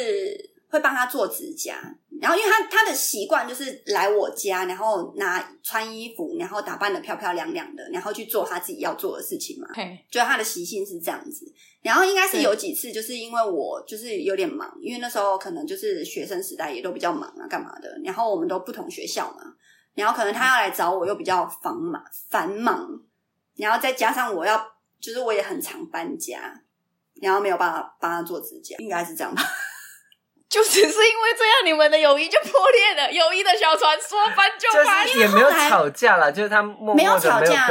[0.70, 1.76] 会帮他做指甲。
[2.22, 9.68] 然后，因为他他的习惯就是来我家，然后拿穿衣服，然后打扮的漂漂亮亮的，然后去做他自己要做的事情嘛。
[9.74, 11.46] 对，就他的习性是这样子。
[11.82, 18.00] 然后应该是有几次，就是因为我就是有点忙，因为那时候可能就是学生时代也都比较忙啊，干嘛的。
[18.04, 19.54] 然后我们都不同学校嘛，
[19.94, 22.90] 然后可能他要来找我又比较繁忙繁忙，
[23.56, 24.66] 然后再加上我要
[25.00, 26.64] 就是我也很常搬家，
[27.22, 29.44] 然后没有办法帮他做指甲，应该是这样吧。
[30.50, 33.12] 就只是因为这样，你们的友谊就破裂了。
[33.12, 37.68] 友谊的小船说翻就翻，就是也没有吵架了，就是他默默的没有吵架，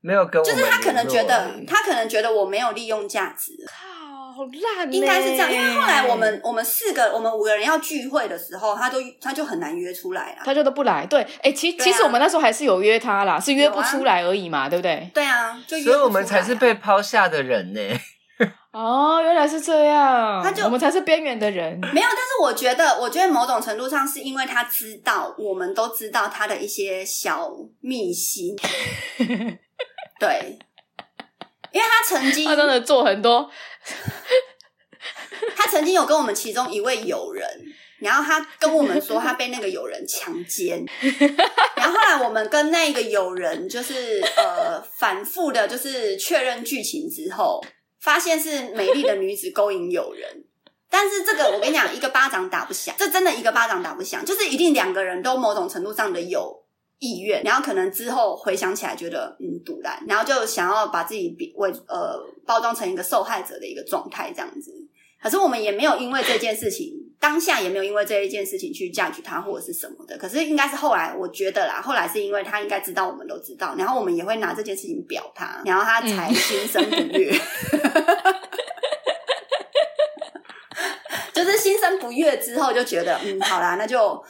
[0.00, 3.52] 没有跟我，就是他可能觉得，他可能觉得我没有利用价值。
[3.66, 4.44] 靠，好
[4.76, 4.92] 烂！
[4.92, 11.06] 应该是这样，因为后来我们我们四个，我们五个人要聚会的时候，他都他就很难约出来了，他就都不来。
[11.06, 15.10] 对，哎、欸，其、啊、其实我们那时候还是有约他啦，是约不出来而已嘛，对不对？
[15.14, 17.80] 对啊，就约所以我们才是被抛下的人呢。
[18.72, 21.78] 哦，原来是这样，他就我们才是边缘的人。
[21.92, 27.50] 没有，但是我觉得，我觉得某种程度上是因为他知道，我们都知道他的一些小
[27.80, 28.56] 秘辛。
[30.18, 30.58] 对，
[31.70, 33.50] 因为他曾经他真的做很多，
[35.54, 37.46] 他曾经有跟我们其中一位友人，
[37.98, 40.82] 然后他跟我们说他被那个友人强奸，
[41.76, 47.62] 然后后来我们跟那个友人就是呃反复的，就是确认剧情之后。
[48.02, 50.44] 发现是美丽的女子勾引友人，
[50.90, 56.64] 但是这个我跟你讲，一个巴掌打不响，这真的一个巴掌打不响，就是一定两个人都某种程度上的有
[56.98, 59.58] 意愿，然后可能之后回想起来觉得嗯
[60.06, 64.72] 然后就想要把自己比为呃包装成一个受害者的一个状态这样子。
[65.22, 66.92] 可是我们也没有因为这件事情，
[67.22, 77.32] 当下也没有因为这一件事情去嫁娶他或者是什么的可是应该是后来我觉得啦后来是因为他应该知道我们都知道然后我们也会拿这件事情表他然后他才心生不悦。
[81.32, 84.20] 就是心生不悦之后就觉得嗯好啦那就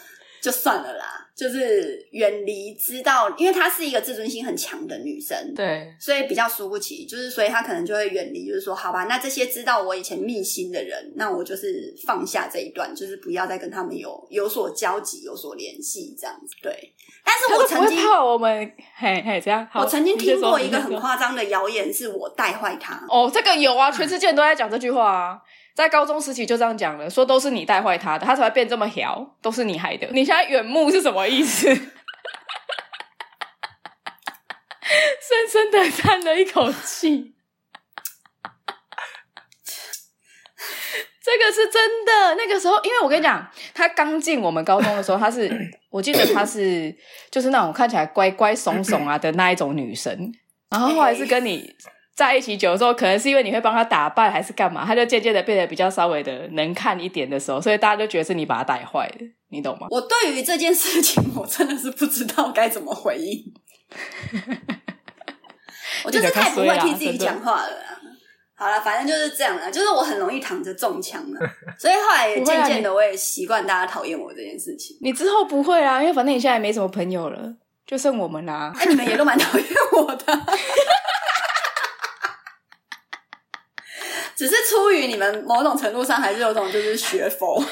[0.43, 1.31] 就算了啦。
[1.35, 7.07] 就是远离，知道，因为她是一个自尊心很强的女生，对，所以比较输不起。
[7.07, 8.47] 就是，所以她可能就会远离。
[8.47, 16.55] 就是说，好吧，那这些知道我以前秘心的人，那我就是放下这一段，就是不要再跟他们有有所交集、有所联系，这样子。
[16.63, 16.93] 对。
[17.25, 19.67] 但是我曾经怕我们，嘿 嘿，这样。
[19.75, 23.07] 我曾经听过一个很夸张的谣言，是我带坏他。
[23.09, 25.39] 哦，这个有啊，全世界都在讲这句话啊。
[25.75, 30.07] 在高中时期就这样讲了，说都是你带坏他的，他才会变这么屌，都是你害的。
[30.13, 31.67] 你现在远目是什么意思？
[34.85, 37.35] 深深的叹了一口气。
[41.25, 42.35] 这个是真的。
[42.35, 45.51] 那个时候，因为我跟你讲，他刚进我们高中的时候，他是，
[45.89, 46.95] 我记得他是
[47.31, 50.31] 就是那种看起来乖乖怂怂啊的那一种女生，
[50.69, 51.75] 然后后来是跟你。
[52.15, 54.85] 在一起久的时候，可能是因为你会帮他打扮，还是干嘛？
[54.85, 59.87] 他就渐渐的变得比较稍微的能看一点的时候，所以大家就觉得是你把他带坏的，你懂吗？
[59.91, 63.53] 我对于这件事情，我真的是不知道该怎么回应。
[66.05, 67.71] 我就是太不会替自己讲话了。
[68.55, 71.41] 好了，反正就是这样了，就是我很容易躺着中枪了，
[71.79, 74.97] 所以后来也渐渐的我也习惯大家讨厌我这件事情。
[75.01, 77.55] 你之后不会啊，因为反正你现在也没什么朋友了，
[77.87, 78.73] 就剩我们啦。
[78.79, 80.27] 哎，你们也都蛮讨厌我的。
[84.43, 87.65] 只是出于你们某种程度上还是有种就是学佛，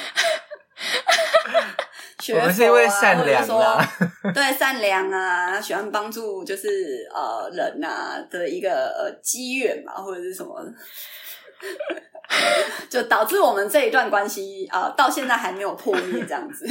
[2.23, 3.85] 学佛啊，我们是因为善良啊，
[4.33, 6.68] 对善良啊，喜欢帮助就是
[7.12, 10.64] 呃人啊的一个呃机缘嘛，或者是什么，
[12.89, 16.64] 就导致我们这一段关系啊，呃，到现在还没有破灭这样子。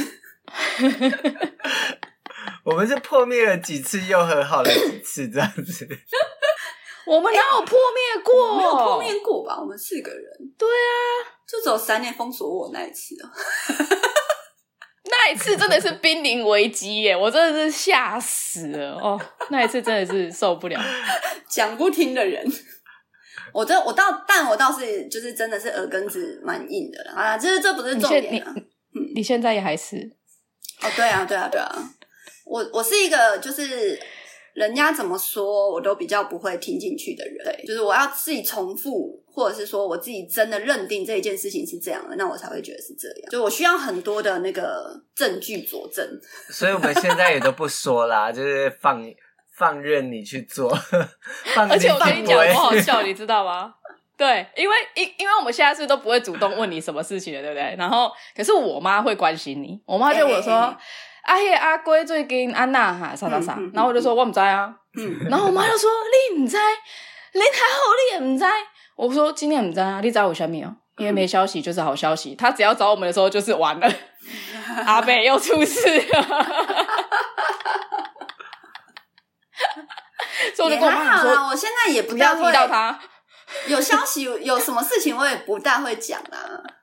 [2.64, 5.86] 我们是破灭了几次又和好了几次这样子。
[7.10, 8.52] 我们哪有破灭过？
[8.52, 9.58] 欸、没有破灭过吧？
[9.60, 10.24] 我们四个人。
[10.56, 13.26] 对啊，就只有三年封锁我那一次啊。
[15.10, 17.16] 那一次真的是濒临危机耶！
[17.16, 19.20] 我真的是吓死了哦。
[19.48, 20.80] 那一次真的是受不了。
[21.48, 22.46] 讲不听的人，
[23.52, 27.36] 我这我倒，但我倒是就是真的是耳根子蛮硬的了啊。
[27.36, 28.52] 这这不是重点啊。
[28.54, 29.96] 嗯，你，你现在也还是？
[30.80, 31.76] 哦，对啊，对啊，对啊。
[32.44, 34.00] 我我是一个就是。
[34.54, 37.36] 人家怎么说，我都比较不会听进去的人。
[37.44, 43.30] 对，就是我要自己重复，或者是说我自己真的认定这一件事情是这样的，那我才会觉得是这样。
[43.30, 46.04] 就我需要很多的那个证据佐证。
[46.50, 49.02] 所以我们现在也都不说啦， 就是放
[49.56, 50.68] 放任你去做。
[51.54, 53.74] 放而且我跟你讲，多好笑， 你知道吗？
[54.16, 57.74] 对，因为因因为我们现在是都不会主动问你什么事情的，对不对？
[57.78, 60.52] 然后，可是我妈会关心你，我妈就我说。
[60.52, 60.78] 欸欸欸
[61.22, 64.74] 阿黑阿龟最近安娜哈啥啥啥，然后我就说我唔知啊，
[65.28, 65.90] 然后我妈就说
[66.32, 66.56] 你唔知，
[67.34, 68.44] 你还好你也唔知，
[68.96, 73.92] 我说今天唔知啊，你知我下面哦，因为没消息就是好消息，他只要找我们的时候就是完了，
[74.86, 76.22] 阿北又出事了，
[80.54, 82.98] 所以我就跟我妈说，我现在也不要提到他，
[83.66, 86.79] 有消息有什么事情我也不大会讲啊。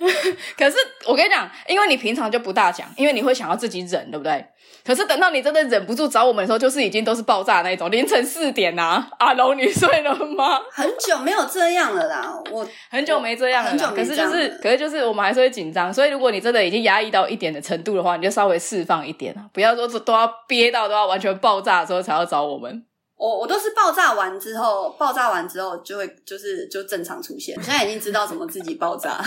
[0.56, 0.76] 可是
[1.06, 4.44] 我跟你讲，因为你平常就不大讲，因为你会想要自己忍，对不对？
[4.82, 10.58] 可是等到你真的忍不住找我们的时候，就是已经都是爆炸的那种，凌晨四点呐、啊，阿龙你睡了吗？
[10.72, 22.84] 很久没有这样了啦，我很久没这样了，很久没可是就是，可是就是我们还是会紧张，所以如果你真的已经压抑到一点的程度的话，你就稍微释放一点，不要说都要憋到都要完全爆炸的时候才要找我们。
[23.20, 27.54] 我我都是爆炸完之后，爆炸完之后就会就是就正常出现。
[27.54, 29.22] 我现在已经知道怎么自己爆炸，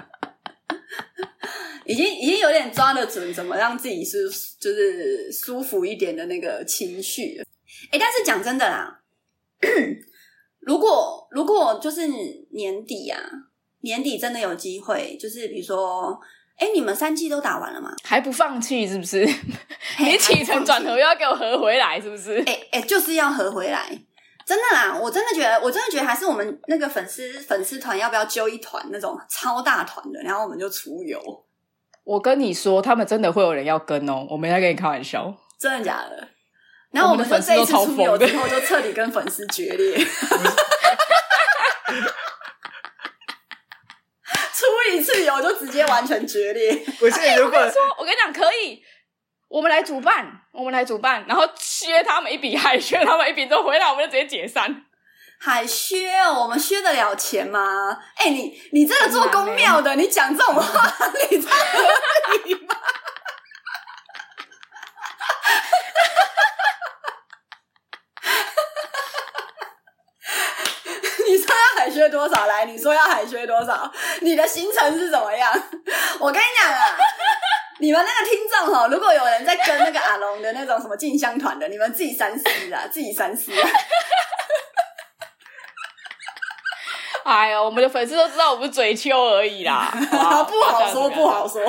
[1.86, 4.28] 已经已经有点抓得准，怎么让自己是
[4.60, 7.40] 就是舒服一点的那个情绪。
[7.90, 9.00] 哎，但是讲真的啦，
[10.60, 12.06] 如果如果就是
[12.50, 13.18] 年底啊，
[13.80, 16.20] 年底真的有机会，就是比如说。
[16.58, 17.94] 哎，你们三季都打完了吗？
[18.04, 19.24] 还不放弃是不是？
[19.98, 22.42] 你起承转合又要给我合回来是不是？
[22.46, 23.88] 哎哎，就是要合回来，
[24.44, 24.98] 真的啦！
[25.00, 31.20] 我真的觉得，我真的觉得还是我们那个粉丝粉丝团要不要揪一团那种超大团的，然后我们就出游。
[32.04, 36.28] 我跟你说，他们真的会有人要跟哦，我没在跟你开玩笑，真的假的？
[36.90, 39.98] 然后我们就这一次出游之后，就彻底跟粉丝决裂。
[44.58, 46.74] 出一次游就直接完全决裂。
[46.98, 48.82] 不是，如果、欸、我跟你说，我跟你讲，可以，
[49.48, 54.84] 我们来主办，我们来主办，然后削他们一笔，海削他们一笔，之后回来我们就直接解散。
[55.40, 55.96] 海削？
[56.28, 57.96] 我们削得了钱吗？
[58.16, 60.92] 哎、欸，你你这个做公庙的，你讲这种话，
[61.30, 61.88] 你这合
[62.44, 62.74] 理吗？
[71.98, 72.46] 你说要海削多少？
[72.46, 73.92] 来，你说要还缺多少？
[74.20, 75.52] 你的行程是怎么样？
[76.20, 76.96] 我跟你讲啊，
[77.80, 83.68] 你们那个听众哈，如果有人在跟那个阿龙的那种什么进香团的，你们自己三思啊， 自己三思啊。
[87.24, 89.90] 哎呀，我们的粉丝都知道我们嘴秋而已啦，
[90.48, 91.60] 不好说，不好说。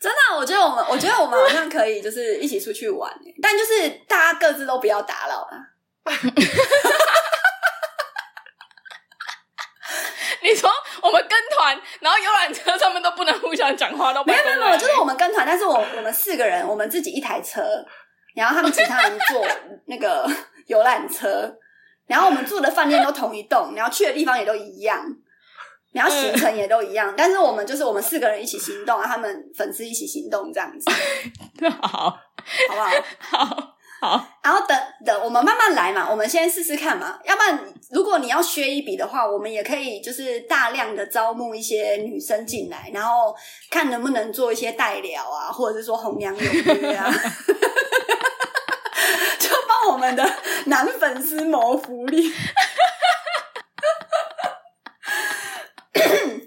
[0.00, 3.12] 真的，我觉得我们，我觉得我们好像可以，就是一起出去玩，
[3.42, 5.69] 但就是大家各自都不要打扰了。
[10.42, 10.70] 你说
[11.02, 17.62] 我们跟团，然后游览车上面都不能互相讲话，都没有没有没有，就是我们跟团，但是我我们四个人，我们自己一台车，
[18.34, 19.46] 然后他们其他人坐
[19.86, 20.28] 那个。
[20.70, 21.52] 游览车，
[22.06, 25.04] 然后我们住的饭店都同一栋，然后去的地方也都一样，
[25.92, 30.88] 然后行程也都一样，但是我们就是我们四个人一起行动，他们粉丝一起行动这样子，
[31.82, 32.20] 好，好
[32.68, 32.88] 不好？
[33.48, 43.34] 好好，然后等等，我们慢慢来嘛，我们先试试看嘛，要不然如果你要削一笔的话，我们也可以就是大量的招募一些女生进来，然后
[43.70, 47.12] 看能不能做一些代聊啊，或者是说红娘有约啊。
[49.88, 50.22] 我们的
[50.66, 52.30] 男粉丝谋福利，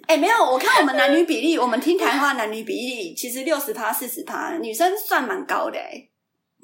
[0.08, 6.13] 哎、欸，没有，我看我们男女比例，我们听台话男女比例其实六十趴四十趴，女生算蛮高的哎。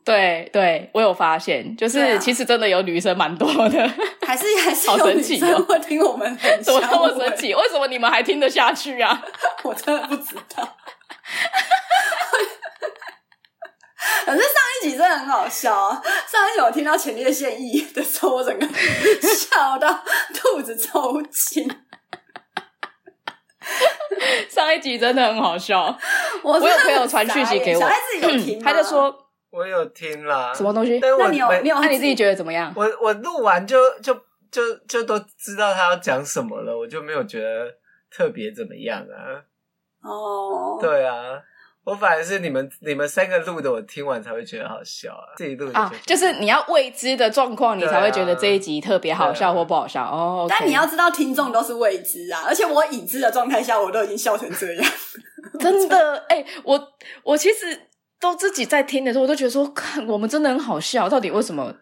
[0.10, 3.92] 对对，我有发现，就是其实真的有女生蛮多的，
[4.26, 7.54] 还是还是好神奇哦会听我们很， 怎么那么神奇？
[7.54, 9.22] 为什么你们还听得下去啊？
[9.64, 10.78] 我真的不知道。
[14.26, 16.02] 可是上一集真的很好笑啊！
[16.28, 18.68] 上一集我听到前列腺液的时候，我整个
[19.24, 20.04] 笑到
[20.34, 21.68] 肚子抽筋。
[24.50, 25.98] 上一集真的很好笑，
[26.44, 29.16] 我，我有朋友传讯息给我，小孩子有听，他就说
[29.52, 31.00] 我有听啦，什么东西？
[31.00, 31.80] 那你有你有？
[31.80, 32.72] 那你自己觉得怎么样？
[32.76, 34.14] 我我录完就就
[34.52, 37.74] 就就都知道他要讲什么了，我就没有觉得
[38.12, 39.42] 特别怎么样啊。
[40.02, 41.42] 哦，对啊。
[41.86, 45.34] 我反而是你们你们三个录的，我听完才会觉得好笑啊！
[45.36, 50.46] 自己录的啊，就是你要未知的状况，你才会觉得这一集特别好笑或不好笑哦。
[50.48, 54.92] 但你要知道，听众都是未知啊，而且我已知的状态下，我都已经笑成这样，
[55.60, 56.46] 真的哎、欸！
[56.64, 56.80] 我
[57.24, 57.66] 我其实
[58.20, 61.74] 都自己在听的时候，我都觉得说，看我们真的很好笑，到底为什么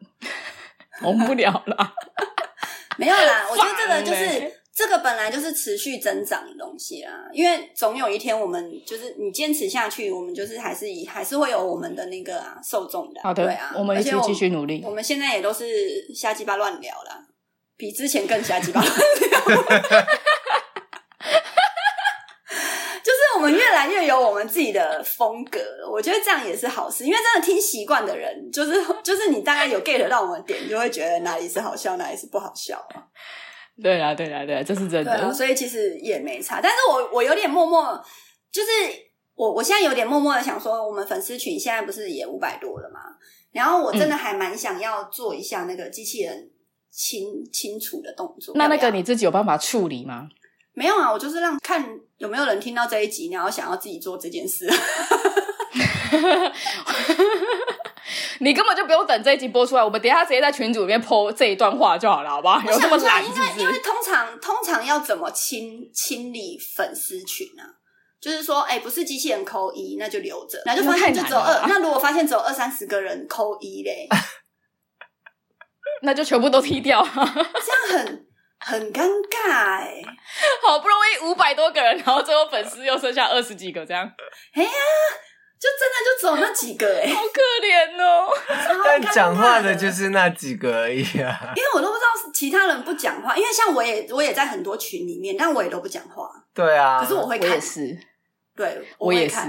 [1.02, 1.94] 红不了啦？
[2.98, 4.54] 没有啦， 我觉得这个就是。
[4.78, 13.20] 这个本来就是持续增长的东西啦，因为总有一天我们就是你坚持下去，我们就是还是以还是会有我们的那个啊受众的。
[13.24, 14.84] 好的，对啊，我们一起继续努力。
[14.86, 15.66] 我们现在也都是
[16.14, 17.26] 瞎鸡巴乱聊啦，
[17.76, 19.06] 比之前更瞎鸡巴乱聊。
[23.04, 25.60] 就是我们越来越有我们自己的风格，
[25.92, 33.06] 我觉得这样也是好事，因为真的听习惯的人，就是就是你大概有 get 到我们的点，就会觉得哪里是好笑，哪里是不好笑啊。
[33.82, 35.22] 对啊，对啊，对啊，这是真的。
[35.22, 38.04] 对，所以其实也没差，但是我我有点默默，
[38.52, 38.68] 就是
[39.36, 43.00] 我我现在有点默默的想说，我们粉丝群现在不是也五百多了吗？
[43.52, 46.50] 然后我真的还蛮想要做一下那个机器人
[46.92, 48.56] 清清除的动作。
[48.56, 50.28] 那那个你自己有办法处理吗？
[50.78, 51.84] 没有啊，我就是让看
[52.20, 54.70] 有没有人听到这一集，然后想要自己做这件事。
[58.42, 62.62] 你根本就不用等这一集播出来，我们等一下直接在群组里面 po 这一段话就好了，好不好？
[62.72, 63.42] 有这么懒是不是？
[63.42, 67.74] 因为因为通常通常要怎么清清理粉丝群呢、啊？
[68.22, 71.60] 就是说，哎、欸，不是机器人扣一，那就留着， 那就发现就只有二。
[71.68, 74.08] 那如果发现只有二三十个人扣一嘞，
[76.04, 78.27] 那就全部都踢掉，这样很
[78.60, 80.06] 很尴尬哎、欸。
[80.66, 84.12] 好不容易五百多个人，然后最后粉丝又剩下二十几个，这样。
[84.54, 84.70] 哎呀。
[85.60, 88.32] 就真的就只有那几个哎、欸，好可怜哦！
[88.86, 91.52] 但讲话的就是那几个而已啊。
[91.56, 96.30] 因为我都不知道其他人不讲话，因为像我也我也在很多群里面，但我也都不讲话。
[96.54, 98.00] 对啊，可是我会看，我也是，
[98.56, 99.40] 对，我，我也是。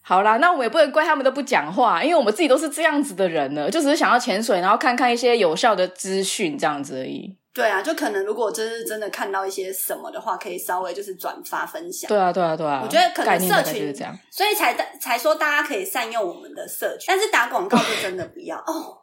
[0.00, 7.36] 好啦，那我们也不能怪他们都不讲话，因为我们自己都是这样子的人呢，就只是想要潜水，然后看看一些有效的资讯这样子而已。
[7.54, 12.08] 对啊，就可能如果真是真的看到一些什么的话，可以稍微就是转发分享。
[12.08, 12.80] 对啊，对啊，对啊。
[12.82, 18.98] 我觉得可能社群就是这样，所以才才说大家可以善用我们的社群，但是打广告就真的不要 哦。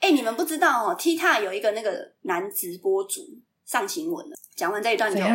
[0.00, 3.20] 哎、欸，你们不知道哦，TikTok 有一个那个男直播主
[3.66, 4.36] 上新闻了。
[4.56, 5.28] 讲完这一段之后，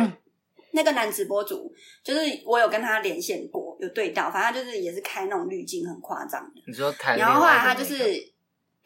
[0.72, 6.60] 那个男直播主就是我有跟他连线过，有对到，反正就是也是开那种滤镜很夸张的。
[6.66, 8.34] 你说台，然后后来他就是。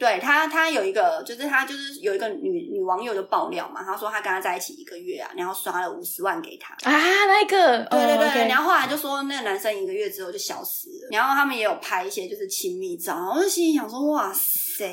[0.01, 8.49] 对他，他有一个，就是他就是有一个女女网友就爆料嘛，他说他跟他在一起一个月啊，然后刷了五十万给他啊，那个，对对对，oh, okay.
[8.49, 14.89] 然后后来就说那个男生一个月之后就消失了，然后他们也有拍一些就是亲密照，我就心里想说，哇塞，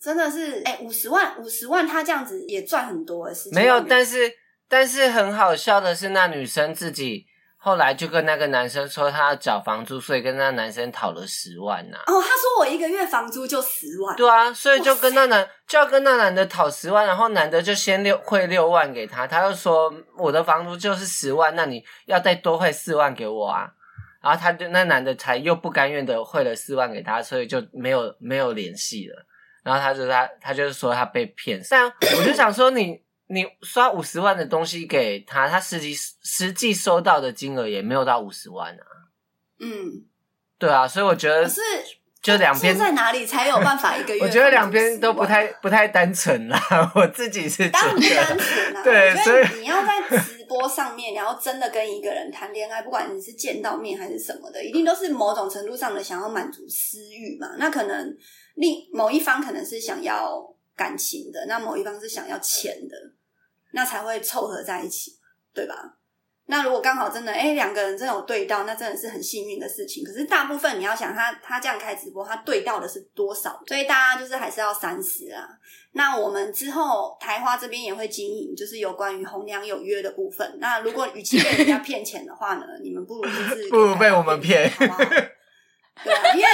[0.00, 4.32] 真的是，哎，五十万五十万，他这样子也赚很多，是没有，但是
[4.68, 7.26] 但是很好笑的是，那女生自己。
[7.64, 12.02] 后来就跟那个男生说他要缴房租，所以跟那男生讨了十万呐、啊。
[12.08, 14.16] 哦，他说我一个月房租就十万。
[14.16, 23.70] 对啊，所以就跟那男就要跟那男的讨十万，然后男的就先六汇六万给他，他又说我的房租就是十万，那你要再多汇四万给我啊。
[24.20, 29.24] 然后他就那男的才又不甘愿的汇了四万给他，所以就没有没有联系了。
[29.62, 33.00] 然后他就他他就是说他被骗，但我就想说你。
[33.32, 38.84] 你刷五十万的东西给他，他实际实际收到的金额也没有到五十万啊。
[39.58, 40.04] 嗯，
[40.58, 41.60] 对啊，所以我觉得是
[42.20, 44.20] 就两边在哪里才有办法一个月？
[44.22, 46.60] 我觉得两边都不太不太单纯啦。
[46.94, 48.82] 我自己是觉得当然不单纯啊。
[48.84, 57.56] 对，所以你要在直播上面，然后真的跟一个人谈恋爱，不管你是见到面还是什么的，一定都是某种程度上的想要满足私欲嘛。
[57.58, 58.14] 那可能
[58.56, 60.40] 另某一方可能是想要
[60.76, 62.96] 感情的，那某一方是想要钱的。
[63.72, 65.12] 那才会凑合在一起，
[65.52, 65.74] 对吧？
[66.46, 70.04] 那如果刚好真的，哎，两个人真的有对到，那真的是很幸运的事情。
[70.04, 73.62] 可是大部分你要想他，他这样开直播，他对到的是多少？
[73.68, 75.48] 所以大家就是还是要三思啊。
[75.92, 80.58] 那我们之后台花这边也会经营，就是有关于红娘有约的部分。
[80.58, 84.98] 那如果与其被人家骗钱的话呢，你们不如就是 不如被我们骗，好不好？
[85.04, 86.48] 对啊，因为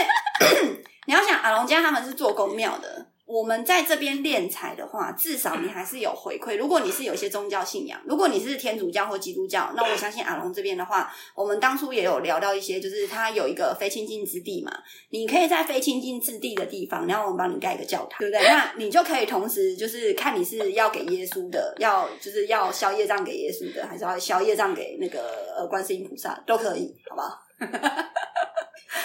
[1.06, 3.06] 你要想阿龙家他们是做公庙的。
[3.28, 6.56] 我们在这边敛财的话，至少你还是有回馈。
[6.56, 14.72] 如果你是有一些宗教信仰，如果你是天主教或基督教，那我相信阿龙这边的话，我们当初也有聊到一些，就是他有一个非清净之地嘛，
[15.10, 18.48] 你可以在非清净之地的地方，然后我们帮你盖一个教堂，对不对？
[18.48, 27.38] 那你就可以同时就是看你是要给耶稣的，要就是要消业障给耶稣的，还是要消业障给那个呃观世音菩萨都可以，好不好？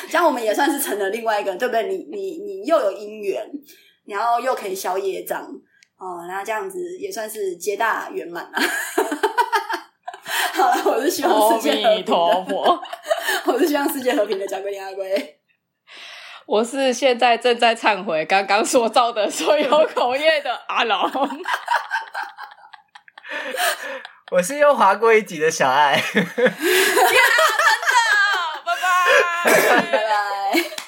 [0.10, 1.90] 这样我们也算是成了另外一个，对不对？
[1.90, 3.52] 你你你又有姻缘。
[4.06, 5.42] 然后又可以消业障
[5.98, 8.60] 哦，然后这样子也算是皆大圆满了。
[10.54, 12.14] 好了，我是希望世界和平的。
[13.46, 15.40] 我是希望世界和平的，贾桂琳阿龟。
[16.46, 21.00] 我是现在正在忏悔刚刚所造的所有口业的阿龙。
[24.32, 26.02] 我是又划过一集的小爱。
[26.14, 26.32] 真的，
[28.66, 29.52] 拜拜，
[29.92, 30.83] 拜拜。